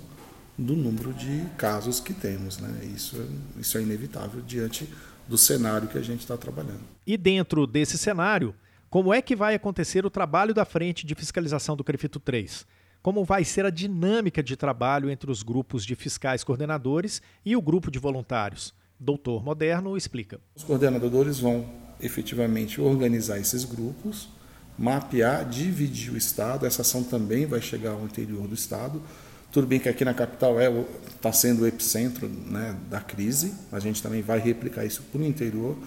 do 0.57 0.75
número 0.77 1.13
de 1.13 1.45
casos 1.57 2.01
que 2.01 2.13
temos, 2.13 2.59
né? 2.59 2.71
Isso, 2.95 3.17
isso 3.59 3.79
é 3.79 3.83
inevitável 3.83 4.41
diante 4.43 4.89
do 5.27 5.39
cenário 5.39 5.89
que 5.89 5.99
a 5.99 6.03
gente 6.03 6.21
está 6.21 6.37
trabalhando. 6.37 6.81
E 7.07 7.17
dentro 7.17 7.67
desse 7.67 7.97
cenário, 7.97 8.55
como 8.93 9.15
é 9.15 9.23
que 9.23 9.35
vai 9.35 9.55
acontecer 9.55 10.05
o 10.05 10.11
trabalho 10.11 10.53
da 10.53 10.67
frente 10.67 11.07
de 11.07 11.15
fiscalização 11.15 11.75
do 11.75 11.83
CREFITO 11.83 12.21
3? 12.21 12.67
Como 13.01 13.25
vai 13.25 13.43
ser 13.43 13.65
a 13.65 13.71
dinâmica 13.71 14.43
de 14.43 14.55
trabalho 14.55 15.09
entre 15.09 15.31
os 15.31 15.43
grupos 15.43 15.87
de 15.87 15.95
fiscais 15.95 16.45
coordenadores 16.45 17.23
e 17.43 17.57
o 17.57 17.63
grupo 17.63 17.91
de 17.91 17.99
voluntários? 17.99 18.75
Doutor 19.01 19.43
Moderno 19.43 19.97
explica. 19.97 20.39
Os 20.55 20.63
coordenadores 20.63 21.39
vão 21.39 21.65
efetivamente 22.03 22.83
organizar 22.83 23.39
esses 23.39 23.65
grupos, 23.65 24.29
mapear, 24.79 25.49
dividir 25.49 26.13
o 26.13 26.17
Estado. 26.19 26.67
Essa 26.67 26.83
ação 26.83 27.03
também 27.03 27.47
vai 27.47 27.63
chegar 27.63 27.93
ao 27.93 28.05
interior 28.05 28.47
do 28.47 28.55
Estado. 28.55 29.01
Tudo 29.51 29.67
bem 29.67 29.81
que 29.81 29.89
aqui 29.89 30.05
na 30.05 30.13
capital 30.13 30.61
está 30.61 30.71
é, 30.71 30.85
tá 31.23 31.33
sendo 31.33 31.63
o 31.63 31.67
epicentro 31.67 32.29
né, 32.29 32.77
da 32.91 33.01
crise, 33.01 33.55
a 33.73 33.79
gente 33.81 34.03
também 34.03 34.21
vai 34.21 34.39
replicar 34.39 34.85
isso 34.85 35.03
para 35.11 35.23
o 35.23 35.25
interior. 35.25 35.79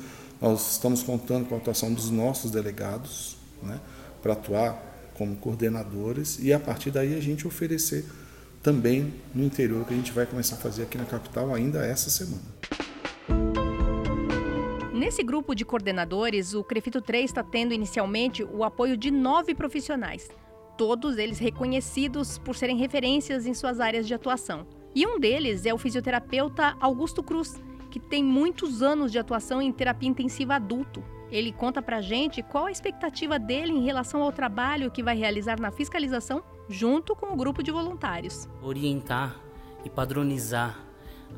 Nós 0.42 0.74
estamos 0.74 1.02
contando 1.02 1.48
com 1.48 1.56
a 1.56 1.58
atuação 1.58 1.94
dos 1.94 2.10
nossos 2.10 2.52
delegados 2.52 3.38
né, 3.64 3.80
para 4.22 4.34
atuar 4.34 5.12
como 5.14 5.36
coordenadores 5.38 6.40
e 6.40 6.52
a 6.52 6.60
partir 6.60 6.92
daí 6.92 7.16
a 7.16 7.22
gente 7.22 7.48
oferecer 7.48 8.06
também 8.62 9.14
no 9.34 9.44
interior, 9.44 9.86
que 9.86 9.94
a 9.94 9.98
gente 9.98 10.12
vai 10.12 10.26
começar 10.26 10.56
a 10.56 10.60
fazer 10.60 10.84
aqui 10.84 10.98
na 10.98 11.06
capital 11.06 11.54
ainda 11.54 11.86
essa 11.86 12.10
semana. 12.10 12.44
Nesse 14.92 15.24
grupo 15.24 15.54
de 15.54 15.64
coordenadores, 15.64 16.54
o 16.54 16.64
Crefito 16.64 17.00
3 17.00 17.26
está 17.26 17.44
tendo 17.44 17.74
inicialmente 17.74 18.44
o 18.44 18.64
apoio 18.64 18.98
de 18.98 19.12
nove 19.12 19.54
profissionais, 19.54 20.28
todos 20.78 21.18
eles 21.18 21.38
reconhecidos 21.38 22.38
por 22.40 22.56
serem 22.56 22.78
referências 22.78 23.46
em 23.46 23.54
suas 23.54 23.80
áreas 23.80 24.08
de 24.08 24.14
atuação. 24.14 24.66
E 24.96 25.06
um 25.06 25.20
deles 25.20 25.66
é 25.66 25.74
o 25.74 25.78
fisioterapeuta 25.78 26.76
Augusto 26.80 27.22
Cruz, 27.22 27.62
que 27.96 28.00
tem 28.02 28.22
muitos 28.22 28.82
anos 28.82 29.10
de 29.10 29.18
atuação 29.18 29.62
em 29.62 29.72
terapia 29.72 30.10
intensiva 30.10 30.56
adulto. 30.56 31.02
Ele 31.32 31.54
conta 31.54 31.82
pra 31.82 32.02
gente 32.02 32.44
qual 32.44 32.66
a 32.66 32.72
expectativa 32.72 33.40
dele 33.40 33.72
em 33.72 33.86
relação 33.86 34.22
ao 34.22 34.34
trabalho 34.34 34.92
que 34.92 35.02
vai 35.02 35.16
realizar 35.16 35.58
na 35.62 35.72
fiscalização 35.72 36.44
junto 36.68 37.16
com 37.16 37.28
o 37.28 37.38
grupo 37.38 37.64
de 37.64 37.72
voluntários. 37.72 38.50
Orientar 38.62 39.40
e 39.86 39.90
padronizar 39.90 40.78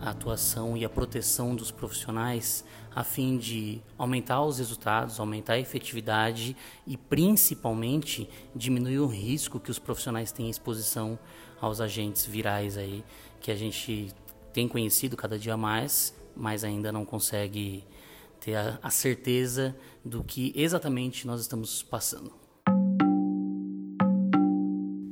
a 0.02 0.10
atuação 0.10 0.76
e 0.76 0.84
a 0.84 0.90
proteção 0.90 1.56
dos 1.56 1.70
profissionais 1.70 2.66
a 2.96 3.04
fim 3.04 3.38
de 3.38 3.80
aumentar 3.96 4.42
os 4.42 4.58
resultados, 4.58 5.20
aumentar 5.20 5.54
a 5.54 5.60
efetividade 5.60 6.58
e 6.88 6.98
principalmente 6.98 8.28
diminuir 8.56 8.98
o 8.98 9.06
risco 9.06 9.60
que 9.60 9.70
os 9.70 9.78
profissionais 9.78 10.32
têm 10.32 10.50
exposição 10.50 11.20
aos 11.62 11.80
agentes 11.80 12.26
virais 12.26 12.80
aí 12.80 13.06
que 13.40 13.52
a 13.52 13.56
gente 13.56 14.12
tem 14.52 14.68
conhecido 14.68 15.16
cada 15.16 15.38
dia 15.38 15.56
mais 15.56 16.17
mas 16.38 16.64
ainda 16.64 16.92
não 16.92 17.04
consegue 17.04 17.84
ter 18.40 18.56
a, 18.56 18.80
a 18.82 18.90
certeza 18.90 19.76
do 20.04 20.24
que 20.24 20.54
exatamente 20.56 21.26
nós 21.26 21.42
estamos 21.42 21.84
passando. 21.84 22.32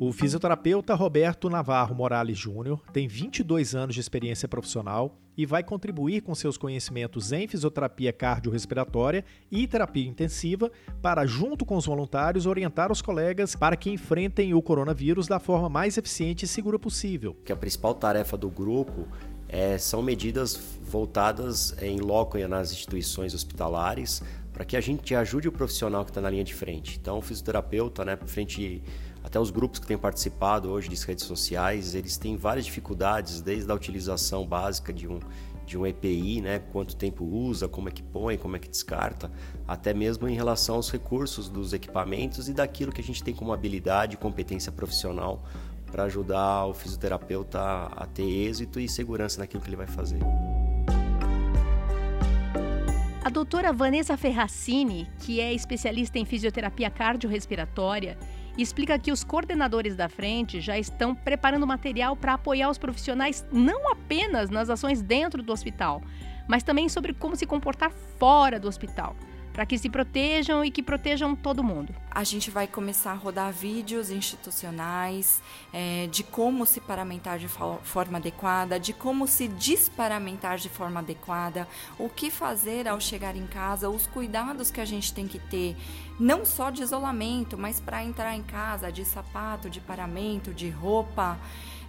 O 0.07 0.11
fisioterapeuta 0.11 0.93
Roberto 0.93 1.49
Navarro 1.49 1.95
Morales 1.95 2.37
Júnior 2.37 2.79
tem 2.93 3.07
22 3.07 3.73
anos 3.73 3.95
de 3.95 4.01
experiência 4.01 4.47
profissional 4.47 5.17
e 5.37 5.45
vai 5.45 5.63
contribuir 5.63 6.21
com 6.21 6.35
seus 6.35 6.57
conhecimentos 6.57 7.31
em 7.31 7.47
fisioterapia 7.47 8.13
cardiorrespiratória 8.13 9.25
e 9.51 9.65
terapia 9.65 10.07
intensiva 10.07 10.71
para, 11.01 11.25
junto 11.25 11.65
com 11.65 11.75
os 11.75 11.85
voluntários, 11.85 12.45
orientar 12.45 12.91
os 12.91 13.01
colegas 13.01 13.55
para 13.55 13.75
que 13.75 13.89
enfrentem 13.89 14.53
o 14.53 14.61
coronavírus 14.61 15.27
da 15.27 15.39
forma 15.39 15.69
mais 15.69 15.97
eficiente 15.97 16.45
e 16.45 16.47
segura 16.47 16.77
possível. 16.77 17.35
Que 17.43 17.51
a 17.51 17.55
principal 17.55 17.95
tarefa 17.95 18.37
do 18.37 18.49
grupo 18.49 19.07
é, 19.47 19.77
são 19.77 20.01
medidas 20.01 20.59
voltadas 20.81 21.75
em 21.81 21.99
loco 21.99 22.37
nas 22.47 22.71
instituições 22.71 23.33
hospitalares 23.33 24.21
para 24.53 24.63
que 24.63 24.77
a 24.77 24.81
gente 24.81 25.13
ajude 25.13 25.47
o 25.47 25.51
profissional 25.51 26.05
que 26.05 26.11
está 26.11 26.21
na 26.21 26.29
linha 26.29 26.43
de 26.43 26.53
frente. 26.53 26.97
Então, 27.01 27.17
o 27.17 27.21
fisioterapeuta, 27.21 28.05
né, 28.05 28.17
frente 28.25 28.81
até 29.21 29.39
os 29.39 29.49
grupos 29.49 29.79
que 29.79 29.87
têm 29.87 29.97
participado 29.97 30.69
hoje 30.69 30.89
das 30.89 31.03
redes 31.03 31.25
sociais, 31.25 31.93
eles 31.93 32.15
têm 32.15 32.37
várias 32.37 32.65
dificuldades, 32.65 33.41
desde 33.41 33.69
a 33.69 33.75
utilização 33.75 34.45
básica 34.45 34.93
de 34.93 35.07
um 35.07 35.19
de 35.65 35.77
um 35.77 35.85
EPI, 35.85 36.41
né? 36.41 36.59
Quanto 36.59 36.95
tempo 36.95 37.25
usa, 37.25 37.67
como 37.67 37.89
é 37.89 37.91
que 37.91 38.03
põe, 38.03 38.37
como 38.37 38.55
é 38.55 38.59
que 38.59 38.69
descarta, 38.69 39.31
até 39.67 39.93
mesmo 39.93 40.27
em 40.27 40.35
relação 40.35 40.75
aos 40.75 40.91
recursos 40.91 41.49
dos 41.49 41.73
equipamentos 41.73 42.47
e 42.47 42.53
daquilo 42.53 42.91
que 42.91 43.01
a 43.01 43.03
gente 43.03 43.23
tem 43.23 43.33
como 43.33 43.51
habilidade, 43.51 44.15
competência 44.15 44.71
profissional 44.71 45.43
para 45.95 46.03
ajudar 46.03 46.65
o 46.65 46.73
fisioterapeuta 46.73 47.57
a 47.95 48.05
ter 48.05 48.29
êxito 48.29 48.81
e 48.81 48.89
segurança 48.89 49.39
naquilo 49.39 49.63
que 49.63 49.69
ele 49.69 49.77
vai 49.77 49.87
fazer. 49.87 50.19
A 53.23 53.29
doutora 53.29 53.71
Vanessa 53.71 54.17
Ferracini, 54.17 55.09
que 55.19 55.39
é 55.39 55.53
especialista 55.53 56.19
em 56.19 56.25
fisioterapia 56.25 56.89
cardiorrespiratória, 56.89 58.17
explica 58.57 58.99
que 58.99 59.09
os 59.09 59.23
coordenadores 59.23 59.95
da 59.95 60.09
frente 60.09 60.59
já 60.59 60.77
estão 60.77 61.15
preparando 61.15 61.65
material 61.65 62.13
para 62.17 62.33
apoiar 62.33 62.69
os 62.69 62.77
profissionais 62.77 63.45
não 63.49 63.89
apenas 63.89 64.49
nas 64.49 64.69
ações 64.69 65.01
dentro 65.01 65.41
do 65.41 65.53
hospital, 65.53 66.01
mas 66.45 66.61
também 66.61 66.89
sobre 66.89 67.13
como 67.13 67.37
se 67.37 67.45
comportar 67.45 67.93
fora 68.19 68.59
do 68.59 68.67
hospital 68.67 69.15
para 69.55 69.65
que 69.65 69.77
se 69.77 69.89
protejam 69.89 70.65
e 70.65 70.69
que 70.69 70.83
protejam 70.83 71.33
todo 71.33 71.63
mundo. 71.63 71.95
A 72.11 72.25
gente 72.25 72.51
vai 72.51 72.67
começar 72.67 73.11
a 73.11 73.15
rodar 73.15 73.53
vídeos 73.53 74.09
institucionais 74.11 75.41
é, 75.71 76.07
de 76.07 76.23
como 76.23 76.65
se 76.65 76.81
paramentar 76.81 77.39
de 77.39 77.47
forma 77.47 78.17
adequada, 78.17 78.77
de 78.77 78.91
como 78.91 79.25
se 79.25 79.47
desparamentar 79.47 80.57
de 80.57 80.67
forma 80.67 80.99
adequada, 80.99 81.65
o 81.97 82.09
que 82.09 82.29
fazer 82.29 82.85
ao 82.85 82.99
chegar 82.99 83.37
em 83.37 83.47
casa, 83.47 83.89
os 83.89 84.05
cuidados 84.07 84.69
que 84.69 84.81
a 84.81 84.85
gente 84.85 85.13
tem 85.13 85.25
que 85.25 85.39
ter, 85.39 85.77
não 86.19 86.43
só 86.43 86.69
de 86.69 86.81
isolamento, 86.81 87.57
mas 87.57 87.79
para 87.79 88.03
entrar 88.03 88.35
em 88.35 88.43
casa, 88.43 88.91
de 88.91 89.05
sapato, 89.05 89.69
de 89.69 89.79
paramento, 89.79 90.53
de 90.53 90.69
roupa. 90.69 91.39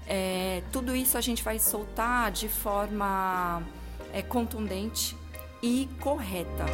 É, 0.07 0.63
tudo 0.71 0.95
isso 0.95 1.19
a 1.19 1.21
gente 1.21 1.43
vai 1.43 1.59
soltar 1.59 2.31
de 2.31 2.49
forma 2.49 3.61
é, 4.13 4.23
contundente 4.23 5.17
e 5.61 5.89
correta. 5.99 6.65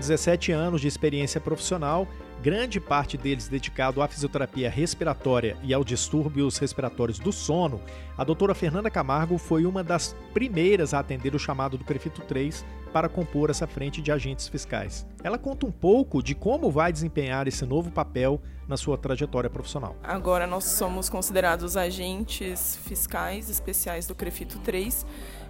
Com 0.00 0.08
17 0.08 0.50
anos 0.50 0.80
de 0.80 0.88
experiência 0.88 1.38
profissional, 1.38 2.08
grande 2.42 2.80
parte 2.80 3.18
deles 3.18 3.48
dedicado 3.48 4.00
à 4.00 4.08
fisioterapia 4.08 4.70
respiratória 4.70 5.58
e 5.62 5.74
aos 5.74 5.84
distúrbios 5.84 6.56
respiratórios 6.56 7.18
do 7.18 7.30
sono, 7.30 7.82
a 8.16 8.24
doutora 8.24 8.54
Fernanda 8.54 8.88
Camargo 8.88 9.36
foi 9.36 9.66
uma 9.66 9.84
das 9.84 10.16
primeiras 10.32 10.94
a 10.94 11.00
atender 11.00 11.34
o 11.34 11.38
chamado 11.38 11.76
do 11.76 11.84
Crefito 11.84 12.22
3 12.22 12.64
para 12.94 13.10
compor 13.10 13.50
essa 13.50 13.66
frente 13.66 14.00
de 14.00 14.10
agentes 14.10 14.48
fiscais. 14.48 15.06
Ela 15.22 15.36
conta 15.36 15.66
um 15.66 15.70
pouco 15.70 16.22
de 16.22 16.34
como 16.34 16.70
vai 16.70 16.90
desempenhar 16.90 17.46
esse 17.46 17.66
novo 17.66 17.90
papel 17.90 18.40
na 18.66 18.78
sua 18.78 18.96
trajetória 18.96 19.50
profissional. 19.50 19.96
Agora 20.02 20.46
nós 20.46 20.64
somos 20.64 21.10
considerados 21.10 21.76
agentes 21.76 22.76
fiscais 22.84 23.50
especiais 23.50 24.06
do 24.06 24.14
Crefito 24.14 24.60
3 24.60 25.04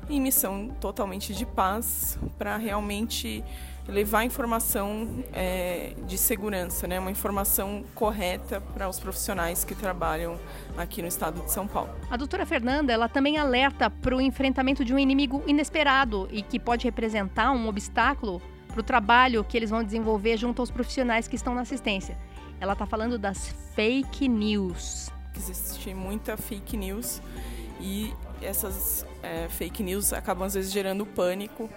em 0.08 0.20
missão 0.20 0.68
totalmente 0.80 1.34
de 1.34 1.46
paz 1.46 2.18
para 2.36 2.56
realmente 2.56 3.44
levar 3.90 4.24
informação 4.24 5.24
é, 5.32 5.94
de 6.06 6.16
segurança, 6.16 6.86
né? 6.86 6.98
uma 6.98 7.10
informação 7.10 7.84
correta 7.94 8.60
para 8.60 8.88
os 8.88 8.98
profissionais 8.98 9.64
que 9.64 9.74
trabalham 9.74 10.38
aqui 10.76 11.02
no 11.02 11.08
estado 11.08 11.42
de 11.42 11.50
São 11.50 11.66
Paulo. 11.66 11.90
A 12.10 12.16
doutora 12.16 12.46
Fernanda 12.46 12.92
ela 12.92 13.08
também 13.08 13.36
alerta 13.36 13.90
para 13.90 14.16
o 14.16 14.20
enfrentamento 14.20 14.84
de 14.84 14.94
um 14.94 14.98
inimigo 14.98 15.42
inesperado 15.46 16.28
e 16.30 16.42
que 16.42 16.58
pode 16.58 16.84
representar 16.84 17.52
um 17.52 17.68
obstáculo 17.68 18.40
para 18.68 18.80
o 18.80 18.82
trabalho 18.82 19.44
que 19.44 19.56
eles 19.56 19.70
vão 19.70 19.82
desenvolver 19.82 20.36
junto 20.36 20.62
aos 20.62 20.70
profissionais 20.70 21.26
que 21.26 21.34
estão 21.34 21.54
na 21.54 21.62
assistência. 21.62 22.16
Ela 22.60 22.74
está 22.74 22.86
falando 22.86 23.18
das 23.18 23.54
fake 23.74 24.28
news. 24.28 25.10
Existe 25.36 25.92
muita 25.94 26.36
fake 26.36 26.76
news 26.76 27.20
e 27.80 28.12
essas 28.42 29.06
é, 29.22 29.48
fake 29.48 29.82
news 29.82 30.12
acabam 30.12 30.46
às 30.46 30.54
vezes 30.54 30.70
gerando 30.70 31.04
pânico 31.06 31.68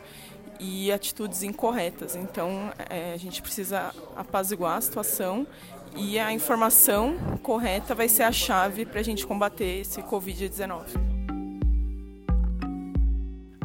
e 0.59 0.91
atitudes 0.91 1.43
incorretas. 1.43 2.15
Então, 2.15 2.71
é, 2.89 3.13
a 3.13 3.17
gente 3.17 3.41
precisa 3.41 3.93
apaziguar 4.15 4.77
a 4.77 4.81
situação 4.81 5.47
e 5.95 6.17
a 6.17 6.31
informação 6.31 7.17
correta 7.41 7.93
vai 7.93 8.09
ser 8.09 8.23
a 8.23 8.31
chave 8.31 8.85
para 8.85 8.99
a 8.99 9.03
gente 9.03 9.25
combater 9.25 9.81
esse 9.81 10.01
Covid-19. 10.01 11.13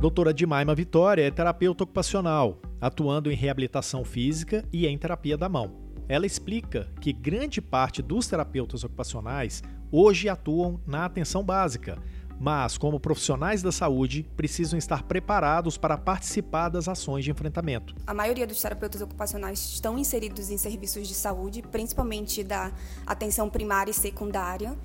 Doutora 0.00 0.32
Dimaima 0.32 0.74
Vitória 0.74 1.26
é 1.26 1.30
terapeuta 1.30 1.84
ocupacional, 1.84 2.60
atuando 2.80 3.32
em 3.32 3.34
reabilitação 3.34 4.04
física 4.04 4.64
e 4.72 4.86
em 4.86 4.96
terapia 4.96 5.36
da 5.36 5.48
mão. 5.48 5.72
Ela 6.08 6.24
explica 6.24 6.88
que 7.00 7.12
grande 7.12 7.60
parte 7.60 8.00
dos 8.00 8.28
terapeutas 8.28 8.84
ocupacionais 8.84 9.62
hoje 9.90 10.28
atuam 10.28 10.80
na 10.86 11.04
atenção 11.04 11.42
básica, 11.42 11.98
mas, 12.38 12.78
como 12.78 13.00
profissionais 13.00 13.62
da 13.62 13.72
saúde, 13.72 14.26
precisam 14.36 14.78
estar 14.78 15.02
preparados 15.02 15.76
para 15.76 15.98
participar 15.98 16.68
das 16.68 16.88
ações 16.88 17.24
de 17.24 17.30
enfrentamento. 17.30 17.94
A 18.06 18.14
maioria 18.14 18.46
dos 18.46 18.60
terapeutas 18.60 19.00
ocupacionais 19.00 19.58
estão 19.58 19.98
inseridos 19.98 20.50
em 20.50 20.56
serviços 20.56 21.08
de 21.08 21.14
saúde, 21.14 21.62
principalmente 21.62 22.44
da 22.44 22.72
atenção 23.06 23.50
primária 23.50 23.90
e 23.90 23.94
secundária. 23.94 24.76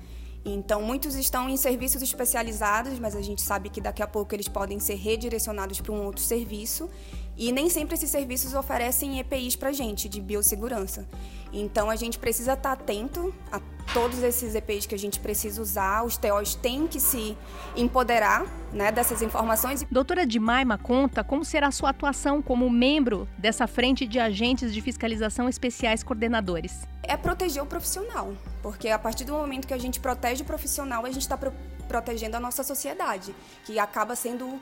Então, 0.44 0.82
muitos 0.82 1.14
estão 1.14 1.48
em 1.48 1.56
serviços 1.56 2.02
especializados, 2.02 2.98
mas 2.98 3.16
a 3.16 3.22
gente 3.22 3.40
sabe 3.40 3.70
que 3.70 3.80
daqui 3.80 4.02
a 4.02 4.06
pouco 4.06 4.34
eles 4.34 4.46
podem 4.46 4.78
ser 4.78 4.96
redirecionados 4.96 5.80
para 5.80 5.92
um 5.92 6.04
outro 6.04 6.20
serviço. 6.20 6.90
E 7.36 7.50
nem 7.50 7.68
sempre 7.68 7.94
esses 7.94 8.10
serviços 8.10 8.54
oferecem 8.54 9.18
EPIs 9.18 9.56
para 9.56 9.72
gente 9.72 10.08
de 10.08 10.20
biossegurança. 10.20 11.06
Então 11.52 11.88
a 11.88 11.96
gente 11.96 12.18
precisa 12.18 12.54
estar 12.54 12.72
atento 12.72 13.32
a 13.50 13.60
todos 13.92 14.22
esses 14.22 14.54
EPIs 14.54 14.86
que 14.86 14.94
a 14.94 14.98
gente 14.98 15.20
precisa 15.20 15.60
usar. 15.60 16.04
Os 16.04 16.16
TOs 16.16 16.54
têm 16.54 16.86
que 16.86 16.98
se 16.98 17.36
empoderar 17.76 18.44
né, 18.72 18.90
dessas 18.90 19.22
informações. 19.22 19.84
Doutora 19.90 20.26
Dimaima 20.26 20.76
conta 20.78 21.22
como 21.22 21.44
será 21.44 21.68
a 21.68 21.70
sua 21.70 21.90
atuação 21.90 22.42
como 22.42 22.68
membro 22.68 23.28
dessa 23.38 23.66
frente 23.66 24.06
de 24.06 24.18
agentes 24.18 24.72
de 24.72 24.80
fiscalização 24.80 25.48
especiais 25.48 26.02
coordenadores. 26.02 26.86
É 27.02 27.16
proteger 27.16 27.62
o 27.62 27.66
profissional, 27.66 28.32
porque 28.62 28.88
a 28.88 28.98
partir 28.98 29.24
do 29.24 29.32
momento 29.32 29.68
que 29.68 29.74
a 29.74 29.78
gente 29.78 30.00
protege 30.00 30.42
o 30.42 30.46
profissional, 30.46 31.04
a 31.04 31.10
gente 31.10 31.22
está 31.22 31.36
pro 31.36 31.52
protegendo 31.86 32.34
a 32.34 32.40
nossa 32.40 32.64
sociedade, 32.64 33.34
que 33.66 33.78
acaba 33.78 34.16
sendo 34.16 34.58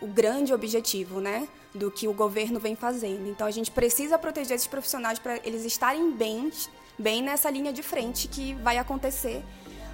o 0.00 0.06
grande 0.06 0.52
objetivo, 0.52 1.20
né, 1.20 1.48
do 1.74 1.90
que 1.90 2.08
o 2.08 2.12
governo 2.12 2.58
vem 2.58 2.74
fazendo. 2.74 3.28
Então 3.28 3.46
a 3.46 3.50
gente 3.50 3.70
precisa 3.70 4.18
proteger 4.18 4.56
esses 4.56 4.66
profissionais 4.66 5.18
para 5.18 5.36
eles 5.44 5.64
estarem 5.64 6.10
bem, 6.12 6.50
bem 6.98 7.22
nessa 7.22 7.50
linha 7.50 7.72
de 7.72 7.82
frente 7.82 8.28
que 8.28 8.54
vai 8.54 8.78
acontecer 8.78 9.44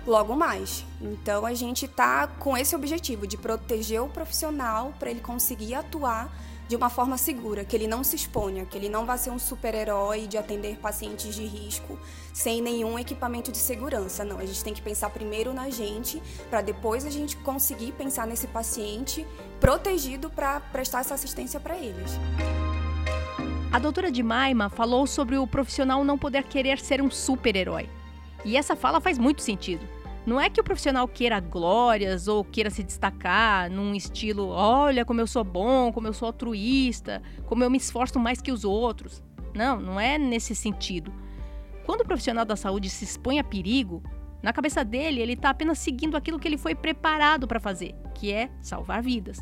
logo 0.07 0.37
mais. 0.37 0.85
Então 1.01 1.45
a 1.45 1.53
gente 1.53 1.85
está 1.87 2.27
com 2.27 2.57
esse 2.57 2.75
objetivo 2.75 3.27
de 3.27 3.37
proteger 3.37 4.01
o 4.03 4.09
profissional 4.09 4.95
para 4.99 5.11
ele 5.11 5.21
conseguir 5.21 5.75
atuar 5.75 6.33
de 6.69 6.75
uma 6.75 6.91
forma 6.91 7.17
segura, 7.17 7.65
que 7.65 7.77
ele 7.77 7.87
não 7.87 8.03
se 8.03 8.17
exponha, 8.17 8.67
que 8.67 8.77
ele 8.77 8.89
não 8.89 9.07
vá 9.07 9.17
ser 9.17 9.31
um 9.31 9.39
super-herói 9.39 10.27
de 10.27 10.37
atender 10.37 10.77
pacientes 10.79 11.35
de 11.35 11.45
risco 11.45 11.99
sem 12.33 12.61
nenhum 12.61 12.99
equipamento 12.99 13.53
de 13.53 13.59
segurança. 13.59 14.25
Não, 14.25 14.39
a 14.39 14.45
gente 14.45 14.65
tem 14.65 14.75
que 14.75 14.83
pensar 14.83 15.11
primeiro 15.11 15.55
na 15.55 15.71
gente, 15.71 16.21
para 16.51 16.61
depois 16.61 17.05
a 17.07 17.11
gente 17.11 17.37
conseguir 17.37 17.93
pensar 17.93 18.27
nesse 18.27 18.49
paciente 18.49 19.25
protegido 19.61 20.31
para 20.31 20.61
prestar 20.61 21.01
essa 21.01 21.15
assistência 21.15 21.59
para 21.59 21.77
eles. 21.77 22.19
A 23.73 23.79
doutora 23.79 24.11
de 24.11 24.23
Maima 24.23 24.69
falou 24.69 25.07
sobre 25.07 25.37
o 25.37 25.47
profissional 25.47 26.05
não 26.05 26.17
poder 26.17 26.45
querer 26.45 26.79
ser 26.79 27.03
um 27.03 27.11
super-herói. 27.11 27.89
E 28.45 28.57
essa 28.57 28.77
fala 28.77 29.01
faz 29.01 29.19
muito 29.19 29.43
sentido. 29.43 29.87
Não 30.25 30.41
é 30.41 30.51
que 30.51 30.61
o 30.61 30.65
profissional 30.65 31.07
queira 31.07 31.39
glórias 31.39 32.27
ou 32.27 32.45
queira 32.45 32.71
se 32.71 32.83
destacar 32.83 33.71
num 33.71 33.95
estilo, 33.95 34.49
olha 34.49 35.05
como 35.05 35.21
eu 35.21 35.27
sou 35.27 35.45
bom, 35.45 35.93
como 35.93 36.09
eu 36.09 36.13
sou 36.13 36.27
altruísta, 36.27 37.23
como 37.47 37.63
eu 37.63 37.71
me 37.71 37.79
esforço 37.79 38.19
mais 38.19 38.41
que 38.41 38.51
os 38.51 38.65
outros. 38.65 39.23
Não, 39.55 39.81
não 39.81 40.01
é 40.01 40.19
nesse 40.19 40.55
sentido. 40.55 41.13
Quando 41.85 42.01
o 42.01 42.05
profissional 42.05 42.45
da 42.45 42.57
saúde 42.57 42.91
se 42.91 43.05
expõe 43.05 43.39
a 43.39 43.45
perigo, 43.45 44.03
na 44.43 44.53
cabeça 44.53 44.85
dele 44.85 45.21
ele 45.21 45.33
está 45.33 45.51
apenas 45.51 45.79
seguindo 45.79 46.17
aquilo 46.17 46.39
que 46.39 46.47
ele 46.47 46.59
foi 46.59 46.75
preparado 46.75 47.47
para 47.47 47.61
fazer, 47.61 47.95
que 48.15 48.33
é 48.33 48.51
salvar 48.61 49.03
vidas 49.03 49.39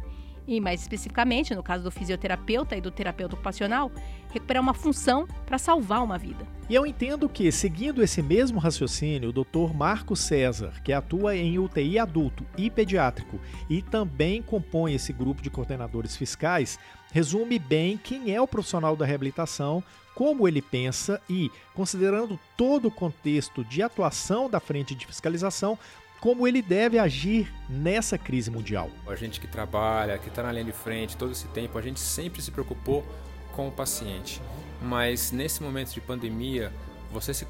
e 0.47 0.61
mais 0.61 0.81
especificamente, 0.83 1.55
no 1.55 1.63
caso 1.63 1.85
do 1.85 1.91
fisioterapeuta 1.91 2.77
e 2.77 2.81
do 2.81 2.91
terapeuta 2.91 3.35
ocupacional, 3.35 3.91
recuperar 4.31 4.63
uma 4.63 4.75
função 4.75 5.27
para 5.47 5.59
salvar 5.59 6.03
uma 6.03 6.19
vida. 6.19 6.47
E 6.69 6.75
eu 6.75 6.87
entendo 6.87 7.29
que, 7.29 7.51
seguindo 7.53 8.03
esse 8.03 8.23
mesmo 8.23 8.59
raciocínio, 8.59 9.31
o 9.31 9.33
Dr. 9.33 9.75
Marco 9.75 10.17
César, 10.17 10.73
que 10.83 10.93
atua 10.93 11.37
em 11.37 11.59
UTI 11.59 11.99
adulto 11.99 12.45
e 12.57 12.71
pediátrico 12.71 13.39
e 13.69 13.83
também 13.83 14.43
compõe 14.43 14.95
esse 14.95 15.13
grupo 15.13 15.43
de 15.43 15.51
coordenadores 15.51 16.17
fiscais, 16.17 16.79
resume 17.13 17.59
bem 17.59 17.99
quem 17.99 18.35
é 18.35 18.41
o 18.41 18.49
profissional 18.49 18.97
da 18.97 19.05
reabilitação, 19.05 19.83
como 20.15 20.47
ele 20.47 20.63
pensa 20.63 21.21
e, 21.29 21.51
considerando 21.75 22.39
todo 22.57 22.89
o 22.89 22.91
contexto 22.91 23.65
de 23.65 23.83
atuação 23.83 24.49
da 24.49 24.61
frente 24.61 24.95
de 24.95 25.07
fiscalização, 25.07 25.79
como 26.21 26.49
ele 26.49 26.63
deve 26.63 26.99
agir 26.99 27.53
nessa 27.69 28.17
crise 28.17 28.51
mundial. 28.51 28.91
A 29.07 29.15
gente 29.15 29.39
que 29.39 29.47
trabalha, 29.47 30.17
que 30.17 30.29
está 30.29 30.43
na 30.43 30.53
linha 30.53 30.65
de 30.65 30.73
frente 30.73 31.17
todo 31.17 31.33
esse 31.33 31.47
tempo, 31.49 31.77
a 31.77 31.83
gente 31.83 32.01
sempre 32.01 32.41
se 32.41 32.51
preocupou 32.51 33.05
com 33.53 33.69
o 33.69 33.71
paciente. 33.71 34.41
Mas 34.81 35.31
nesse 35.33 35.63
momento 35.63 35.93
de 35.93 36.01
pandemia, 36.01 36.73
você 37.13 37.35
se 37.35 37.47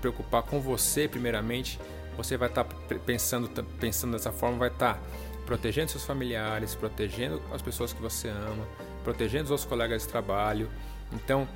preocupar 0.00 0.42
com 0.42 0.60
você 0.60 1.06
primeiramente, 1.06 1.78
você 2.16 2.36
vai 2.36 2.48
estar 2.48 2.64
tá 2.64 2.94
pensando, 3.04 3.48
pensando 3.78 4.12
dessa 4.12 4.32
forma, 4.32 4.56
vai 4.58 4.68
estar 4.68 4.94
tá 4.94 5.00
protegendo 5.44 5.90
seus 5.90 6.04
familiares, 6.04 6.74
protegendo 6.74 7.42
as 7.52 7.60
pessoas 7.60 7.92
que 7.92 8.00
você 8.00 8.28
ama, 8.28 8.66
protegendo 9.04 9.44
os 9.44 9.50
outros 9.50 9.68
colegas 9.68 10.02
de 10.02 10.08
trabalho. 10.08 10.70
Então, 11.12 11.46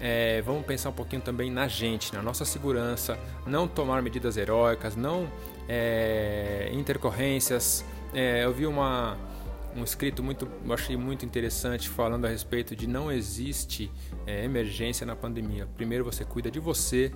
é, 0.00 0.42
vamos 0.42 0.64
pensar 0.66 0.90
um 0.90 0.92
pouquinho 0.92 1.22
também 1.22 1.50
na 1.50 1.68
gente, 1.68 2.12
na 2.14 2.22
nossa 2.22 2.44
segurança, 2.44 3.18
não 3.46 3.66
tomar 3.66 4.02
medidas 4.02 4.36
heróicas, 4.36 4.96
não 4.96 5.30
é, 5.68 6.70
intercorrências. 6.72 7.84
É, 8.14 8.44
eu 8.44 8.52
vi 8.52 8.66
uma, 8.66 9.16
um 9.74 9.82
escrito 9.84 10.22
muito, 10.22 10.48
eu 10.64 10.72
achei 10.72 10.96
muito 10.96 11.24
interessante 11.24 11.88
falando 11.88 12.24
a 12.24 12.28
respeito 12.28 12.74
de 12.76 12.86
não 12.86 13.10
existe 13.10 13.90
é, 14.26 14.44
emergência 14.44 15.06
na 15.06 15.16
pandemia. 15.16 15.66
Primeiro 15.76 16.04
você 16.04 16.24
cuida 16.24 16.50
de 16.50 16.60
você 16.60 17.12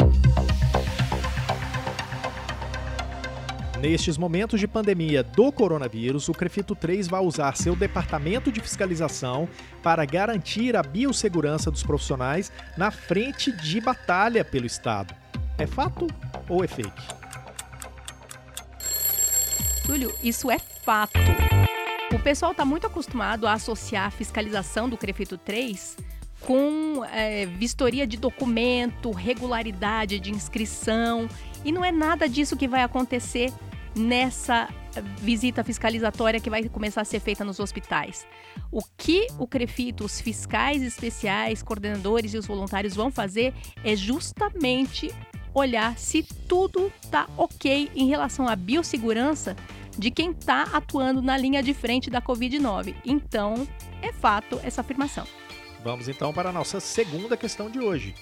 Nestes 3.82 4.18
momentos 4.18 4.60
de 4.60 4.68
pandemia 4.68 5.22
do 5.22 5.52
coronavírus, 5.52 6.28
o 6.28 6.34
Crefito 6.34 6.76
3 6.76 7.08
vai 7.08 7.22
usar 7.22 7.56
seu 7.56 7.76
departamento 7.76 8.52
de 8.52 8.60
fiscalização 8.60 9.48
para 9.84 10.04
garantir 10.04 10.76
a 10.76 10.82
biossegurança 10.82 11.70
dos 11.70 11.84
profissionais 11.84 12.52
na 12.76 12.90
frente 12.90 13.52
de 13.52 13.80
batalha 13.80 14.44
pelo 14.44 14.66
Estado. 14.66 15.14
É 15.60 15.68
fato 15.68 16.08
ou 16.50 16.64
é 16.64 16.68
fake? 16.68 17.04
Túlio, 19.86 20.12
isso 20.24 20.50
é 20.50 20.58
fato. 20.58 21.20
O 22.12 22.20
pessoal 22.20 22.54
está 22.54 22.66
muito 22.66 22.88
acostumado 22.88 23.46
a 23.46 23.54
associar 23.54 24.08
a 24.08 24.12
fiscalização 24.12 24.90
do 24.90 24.98
Crefito 24.98 25.38
3 25.38 25.98
com 26.42 27.04
é, 27.12 27.46
vistoria 27.46 28.08
de 28.08 28.18
documento, 28.18 29.12
regularidade 29.12 30.20
de 30.20 30.32
inscrição, 30.32 31.28
e 31.68 31.72
não 31.72 31.84
é 31.84 31.92
nada 31.92 32.30
disso 32.30 32.56
que 32.56 32.66
vai 32.66 32.82
acontecer 32.82 33.52
nessa 33.94 34.70
visita 35.18 35.66
fiscalizatória 35.66 36.40
que 36.40 36.50
vai 36.50 36.68
começar 36.70 37.02
a 37.02 37.06
ser 37.06 37.20
feita 37.20 37.44
nos 37.44 37.60
hospitais. 37.60 38.26
O 38.72 38.82
que 38.98 39.28
o 39.38 39.46
Crefito, 39.46 40.06
os 40.06 40.22
fiscais 40.22 40.82
especiais, 40.82 41.62
coordenadores 41.62 42.34
e 42.34 42.38
os 42.38 42.48
voluntários 42.48 42.96
vão 42.96 43.12
fazer 43.12 43.54
é 43.84 43.98
justamente 43.98 45.14
olhar 45.54 45.98
se 45.98 46.24
tudo 46.24 46.92
está 47.04 47.28
ok 47.36 47.92
em 47.94 48.08
relação 48.08 48.48
à 48.48 48.56
biossegurança 48.56 49.54
de 49.98 50.10
quem 50.10 50.32
está 50.32 50.64
atuando 50.72 51.22
na 51.22 51.38
linha 51.38 51.62
de 51.62 51.74
frente 51.74 52.10
da 52.10 52.22
Covid-19. 52.22 52.96
Então, 53.04 53.68
é 54.02 54.14
fato 54.14 54.58
essa 54.64 54.80
afirmação. 54.80 55.28
Vamos 55.84 56.08
então 56.08 56.32
para 56.32 56.50
a 56.50 56.54
nossa 56.54 56.80
segunda 56.80 57.36
questão 57.36 57.70
de 57.70 57.80
hoje. 57.80 58.16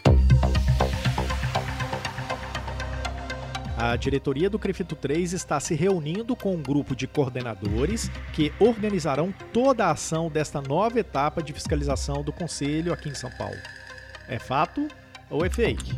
A 3.77 3.97
diretoria 3.97 4.49
do 4.49 4.57
Crefito 4.57 4.95
3 4.95 5.33
está 5.33 5.59
se 5.59 5.75
reunindo 5.75 6.33
com 6.33 6.55
um 6.55 6.61
grupo 6.61 6.95
de 6.95 7.07
coordenadores 7.07 8.09
que 8.31 8.53
organizarão 8.57 9.33
toda 9.51 9.85
a 9.85 9.91
ação 9.91 10.29
desta 10.29 10.61
nova 10.61 10.97
etapa 10.97 11.43
de 11.43 11.51
fiscalização 11.51 12.23
do 12.23 12.31
Conselho 12.31 12.93
aqui 12.93 13.09
em 13.09 13.13
São 13.13 13.29
Paulo. 13.31 13.57
É 14.29 14.39
fato 14.39 14.87
ou 15.29 15.45
é 15.45 15.49
fake? 15.49 15.93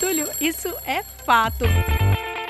Túlio, 0.00 0.28
isso 0.40 0.68
é 0.84 1.04
fato. 1.04 1.64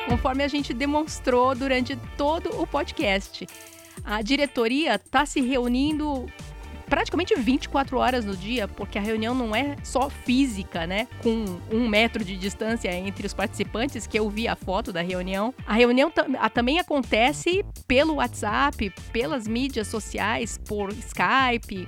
Conforme 0.08 0.42
a 0.42 0.48
gente 0.48 0.72
demonstrou 0.72 1.54
durante 1.54 1.96
todo 2.16 2.58
o 2.58 2.66
podcast. 2.66 3.46
A 4.02 4.22
diretoria 4.22 4.94
está 4.94 5.26
se 5.26 5.42
reunindo 5.42 6.26
praticamente 6.88 7.34
24 7.34 7.98
horas 7.98 8.24
no 8.24 8.36
dia, 8.36 8.68
porque 8.68 8.98
a 8.98 9.02
reunião 9.02 9.34
não 9.34 9.54
é 9.54 9.76
só 9.82 10.08
física, 10.10 10.86
né? 10.86 11.08
Com 11.22 11.44
um 11.70 11.88
metro 11.88 12.24
de 12.24 12.36
distância 12.36 12.94
entre 12.94 13.26
os 13.26 13.34
participantes, 13.34 14.06
que 14.06 14.18
eu 14.18 14.28
vi 14.28 14.46
a 14.46 14.56
foto 14.56 14.92
da 14.92 15.02
reunião. 15.02 15.54
A 15.66 15.74
reunião 15.74 16.12
também 16.52 16.78
acontece 16.78 17.64
pelo 17.86 18.14
WhatsApp, 18.14 18.92
pelas 19.12 19.48
mídias 19.48 19.88
sociais, 19.88 20.58
por 20.66 20.90
Skype. 20.92 21.86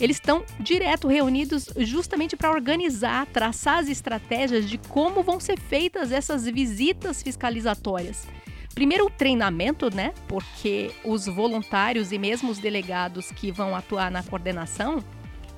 Eles 0.00 0.16
estão 0.16 0.44
direto 0.58 1.06
reunidos 1.06 1.68
justamente 1.76 2.36
para 2.36 2.50
organizar, 2.50 3.26
traçar 3.26 3.78
as 3.78 3.88
estratégias 3.88 4.68
de 4.68 4.76
como 4.76 5.22
vão 5.22 5.38
ser 5.38 5.58
feitas 5.58 6.10
essas 6.10 6.44
visitas 6.46 7.22
fiscalizatórias. 7.22 8.26
Primeiro, 8.74 9.06
o 9.06 9.10
treinamento, 9.10 9.94
né? 9.94 10.12
Porque 10.26 10.90
os 11.04 11.26
voluntários 11.26 12.10
e 12.10 12.18
mesmo 12.18 12.50
os 12.50 12.58
delegados 12.58 13.30
que 13.30 13.52
vão 13.52 13.74
atuar 13.76 14.10
na 14.10 14.22
coordenação, 14.22 15.02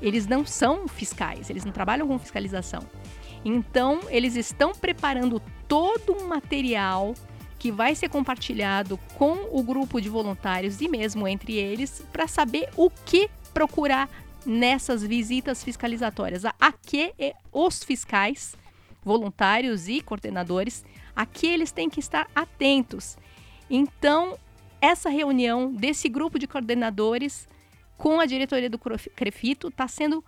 eles 0.03 0.27
não 0.27 0.45
são 0.45 0.87
fiscais, 0.87 1.49
eles 1.49 1.65
não 1.65 1.73
trabalham 1.73 2.07
com 2.07 2.19
fiscalização. 2.19 2.83
Então, 3.45 4.01
eles 4.09 4.37
estão 4.37 4.73
preparando 4.75 5.41
todo 5.67 6.13
um 6.13 6.27
material 6.27 7.15
que 7.59 7.73
vai 7.73 7.95
ser 7.95 8.11
compartilhado 8.11 8.99
com 9.17 9.49
o 9.51 9.63
grupo 9.63 10.01
de 10.01 10.11
voluntários 10.11 10.81
e 10.83 10.89
mesmo 10.89 11.27
entre 11.27 11.55
eles 11.55 12.05
para 12.13 12.29
saber 12.29 12.69
o 12.77 12.91
que 12.91 13.31
procurar 13.55 14.11
nessas 14.45 15.03
visitas 15.03 15.65
fiscalizatórias. 15.65 16.45
A 16.45 16.71
que 16.71 17.15
os 17.51 17.83
fiscais, 17.83 18.55
voluntários 19.03 19.89
e 19.89 20.03
coordenadores 20.03 20.85
Aqui 21.17 21.47
eles 21.47 21.73
têm 21.73 21.89
que 21.89 21.99
estar 21.99 22.31
atentos. 22.35 23.17
Então, 23.71 24.39
essa 24.81 25.09
reunião 25.09 25.73
desse 25.73 26.09
grupo 26.09 26.39
de 26.39 26.47
coordenadores 26.47 27.49
com 27.97 28.21
a 28.21 28.27
diretoria 28.27 28.69
do 28.69 28.79
Crefito 28.79 29.69
está 29.69 29.89
sendo 29.89 30.23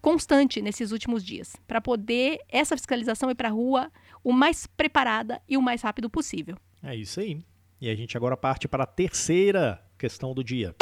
constante 0.00 0.60
nesses 0.62 0.90
últimos 0.90 1.22
dias, 1.22 1.54
para 1.68 1.80
poder 1.80 2.40
essa 2.48 2.76
fiscalização 2.76 3.30
ir 3.30 3.34
para 3.34 3.48
a 3.48 3.52
rua 3.52 3.92
o 4.24 4.32
mais 4.32 4.66
preparada 4.66 5.40
e 5.48 5.56
o 5.56 5.62
mais 5.62 5.82
rápido 5.82 6.08
possível. 6.08 6.56
É 6.82 6.96
isso 6.96 7.20
aí. 7.20 7.40
E 7.80 7.88
a 7.88 7.94
gente 7.94 8.16
agora 8.16 8.36
parte 8.36 8.66
para 8.66 8.84
a 8.84 8.86
terceira 8.86 9.80
questão 9.98 10.34
do 10.34 10.42
dia. 10.42 10.74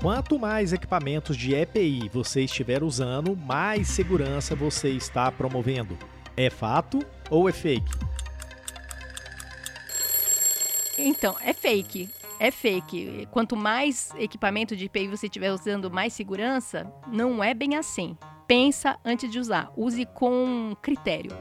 Quanto 0.00 0.38
mais 0.38 0.72
equipamentos 0.72 1.36
de 1.36 1.56
EPI 1.56 2.08
você 2.08 2.42
estiver 2.42 2.84
usando, 2.84 3.36
mais 3.36 3.88
segurança 3.88 4.54
você 4.54 4.90
está 4.90 5.30
promovendo. 5.32 5.98
É 6.36 6.48
fato 6.48 7.04
ou 7.28 7.48
é 7.48 7.52
fake? 7.52 7.90
Então, 10.96 11.34
é 11.42 11.52
fake. 11.52 12.08
É 12.38 12.52
fake. 12.52 13.26
Quanto 13.32 13.56
mais 13.56 14.12
equipamento 14.16 14.76
de 14.76 14.84
EPI 14.84 15.08
você 15.08 15.26
estiver 15.26 15.50
usando, 15.50 15.90
mais 15.90 16.12
segurança, 16.12 16.86
não 17.08 17.42
é 17.42 17.52
bem 17.52 17.74
assim. 17.74 18.16
Pensa 18.46 18.96
antes 19.04 19.28
de 19.28 19.40
usar. 19.40 19.72
Use 19.76 20.06
com 20.06 20.76
critério. 20.80 21.32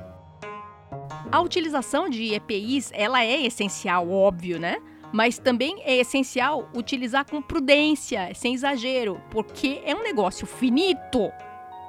A 1.32 1.40
utilização 1.42 2.10
de 2.10 2.34
EPIs, 2.34 2.90
ela 2.92 3.24
é 3.24 3.46
essencial, 3.46 4.10
óbvio, 4.10 4.60
né? 4.60 4.78
Mas 5.12 5.38
também 5.40 5.82
é 5.84 5.98
essencial 5.98 6.70
utilizar 6.76 7.26
com 7.30 7.42
prudência, 7.42 8.30
sem 8.36 8.54
exagero, 8.54 9.22
porque 9.32 9.82
é 9.86 9.96
um 9.96 10.04
negócio 10.04 10.46
finito, 10.46 11.32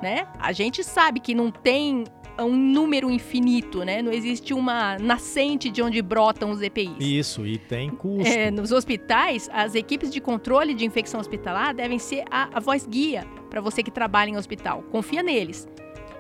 né? 0.03 0.29
A 0.39 0.53
gente 0.53 0.85
sabe 0.85 1.21
que 1.21 1.35
não 1.35 1.51
tem 1.51 2.05
um 2.45 2.57
número 2.57 3.11
infinito, 3.11 3.85
né? 3.85 4.01
Não 4.01 4.13
existe 4.13 4.55
uma 4.55 4.97
nascente 4.99 5.71
de 5.71 5.83
onde 5.83 6.01
brotam 6.01 6.51
os 6.51 6.63
EPIs. 6.63 6.97
Isso, 7.01 7.47
e 7.47 7.59
tem 7.59 7.91
custo. 7.91 8.33
É, 8.33 8.51
nos 8.51 8.71
hospitais, 8.71 9.49
as 9.53 9.75
equipes 9.75 10.11
de 10.11 10.21
controle 10.21 10.75
de 10.75 10.85
infecção 10.85 11.19
hospitalar 11.21 11.75
devem 11.75 11.99
ser 11.99 12.25
a, 12.31 12.49
a 12.57 12.61
voz 12.61 12.87
guia 12.87 13.27
para 13.51 13.61
você 13.61 13.83
que 13.83 13.91
trabalha 13.91 14.31
em 14.31 14.37
hospital. 14.37 14.83
Confia 14.91 15.23
neles. 15.23 15.67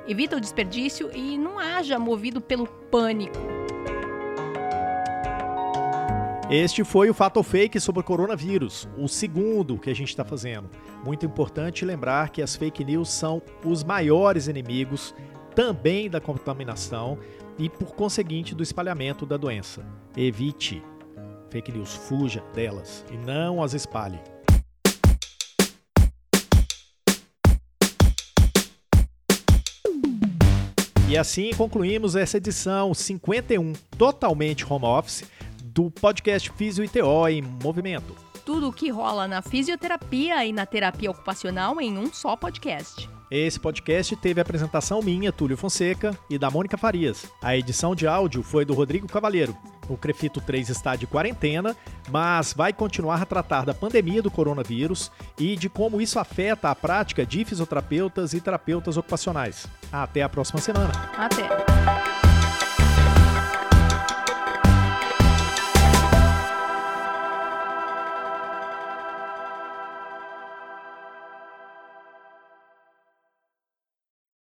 Evita 0.09 0.37
o 0.37 0.41
desperdício 0.41 1.11
e 1.15 1.37
não 1.37 1.59
haja 1.59 1.99
movido 1.99 2.41
pelo 2.41 2.67
pânico. 2.67 3.58
Este 6.51 6.83
foi 6.83 7.11
o 7.11 7.15
Fato 7.15 7.43
Fake 7.43 7.79
sobre 7.79 8.01
o 8.01 8.05
coronavírus, 8.05 8.89
o 8.97 9.07
segundo 9.07 9.79
que 9.79 9.91
a 9.91 9.95
gente 9.95 10.09
está 10.09 10.25
fazendo. 10.25 10.71
Muito 11.05 11.27
importante 11.27 11.85
lembrar 11.85 12.31
que 12.31 12.41
as 12.41 12.57
fake 12.57 12.83
news 12.83 13.11
são 13.11 13.43
os 13.63 13.85
maiores 13.85 14.49
inimigos 14.49 15.15
também 15.55 16.09
da 16.09 16.23
contaminação 16.23 17.19
e, 17.59 17.69
por 17.69 17.95
conseguinte, 17.95 18.55
do 18.55 18.63
espalhamento 18.63 19.27
da 19.27 19.37
doença. 19.37 19.85
Evite 20.17 20.83
fake 21.51 21.71
news, 21.71 21.95
fuja 21.95 22.43
delas 22.55 23.05
e 23.13 23.17
não 23.19 23.63
as 23.63 23.75
espalhe. 23.75 24.19
E 31.11 31.17
assim 31.17 31.51
concluímos 31.55 32.17
essa 32.17 32.37
edição 32.37 32.93
51, 32.95 33.73
totalmente 33.97 34.71
home 34.71 34.85
office, 34.85 35.25
do 35.79 35.93
podcast 35.93 36.51
Físio 36.57 36.83
e 36.83 36.89
TO 36.89 37.29
em 37.29 37.41
Movimento. 37.41 38.13
Tudo 38.45 38.69
o 38.69 38.73
que 38.73 38.91
rola 38.91 39.29
na 39.29 39.41
fisioterapia 39.41 40.45
e 40.45 40.53
na 40.53 40.67
terapia 40.67 41.09
ocupacional 41.09 41.81
em 41.81 41.97
um 41.97 42.13
só 42.13 42.35
podcast. 42.35 43.09
Esse 43.31 43.61
podcast 43.61 44.17
teve 44.17 44.41
a 44.41 44.43
apresentação 44.43 45.01
minha, 45.01 45.31
Túlio 45.31 45.57
Fonseca, 45.57 46.19
e 46.29 46.37
da 46.37 46.51
Mônica 46.51 46.77
Farias. 46.77 47.31
A 47.41 47.57
edição 47.57 47.95
de 47.95 48.09
áudio 48.09 48.43
foi 48.43 48.65
do 48.65 48.75
Rodrigo 48.75 49.07
Cavalheiro. 49.07 49.57
O 49.89 49.97
Crefito 49.97 50.41
3 50.41 50.69
está 50.69 50.97
de 50.97 51.07
quarentena, 51.07 51.77
mas 52.11 52.53
vai 52.53 52.73
continuar 52.73 53.23
a 53.23 53.27
tratar 53.27 53.65
da 53.65 53.73
pandemia 53.73 54.21
do 54.21 54.33
coronavírus 54.33 55.13
e 55.39 55.55
de 55.55 55.69
como 55.69 56.01
isso 56.01 56.19
afeta 56.19 56.71
a 56.71 56.75
prática 56.75 57.25
de 57.25 57.45
fisioterapeutas 57.45 58.33
e 58.33 58.41
terapeutas 58.41 58.97
ocupacionais. 58.97 59.69
Até 59.93 60.23
a 60.25 60.29
próxima 60.29 60.61
semana. 60.61 60.91
Até. 61.17 62.18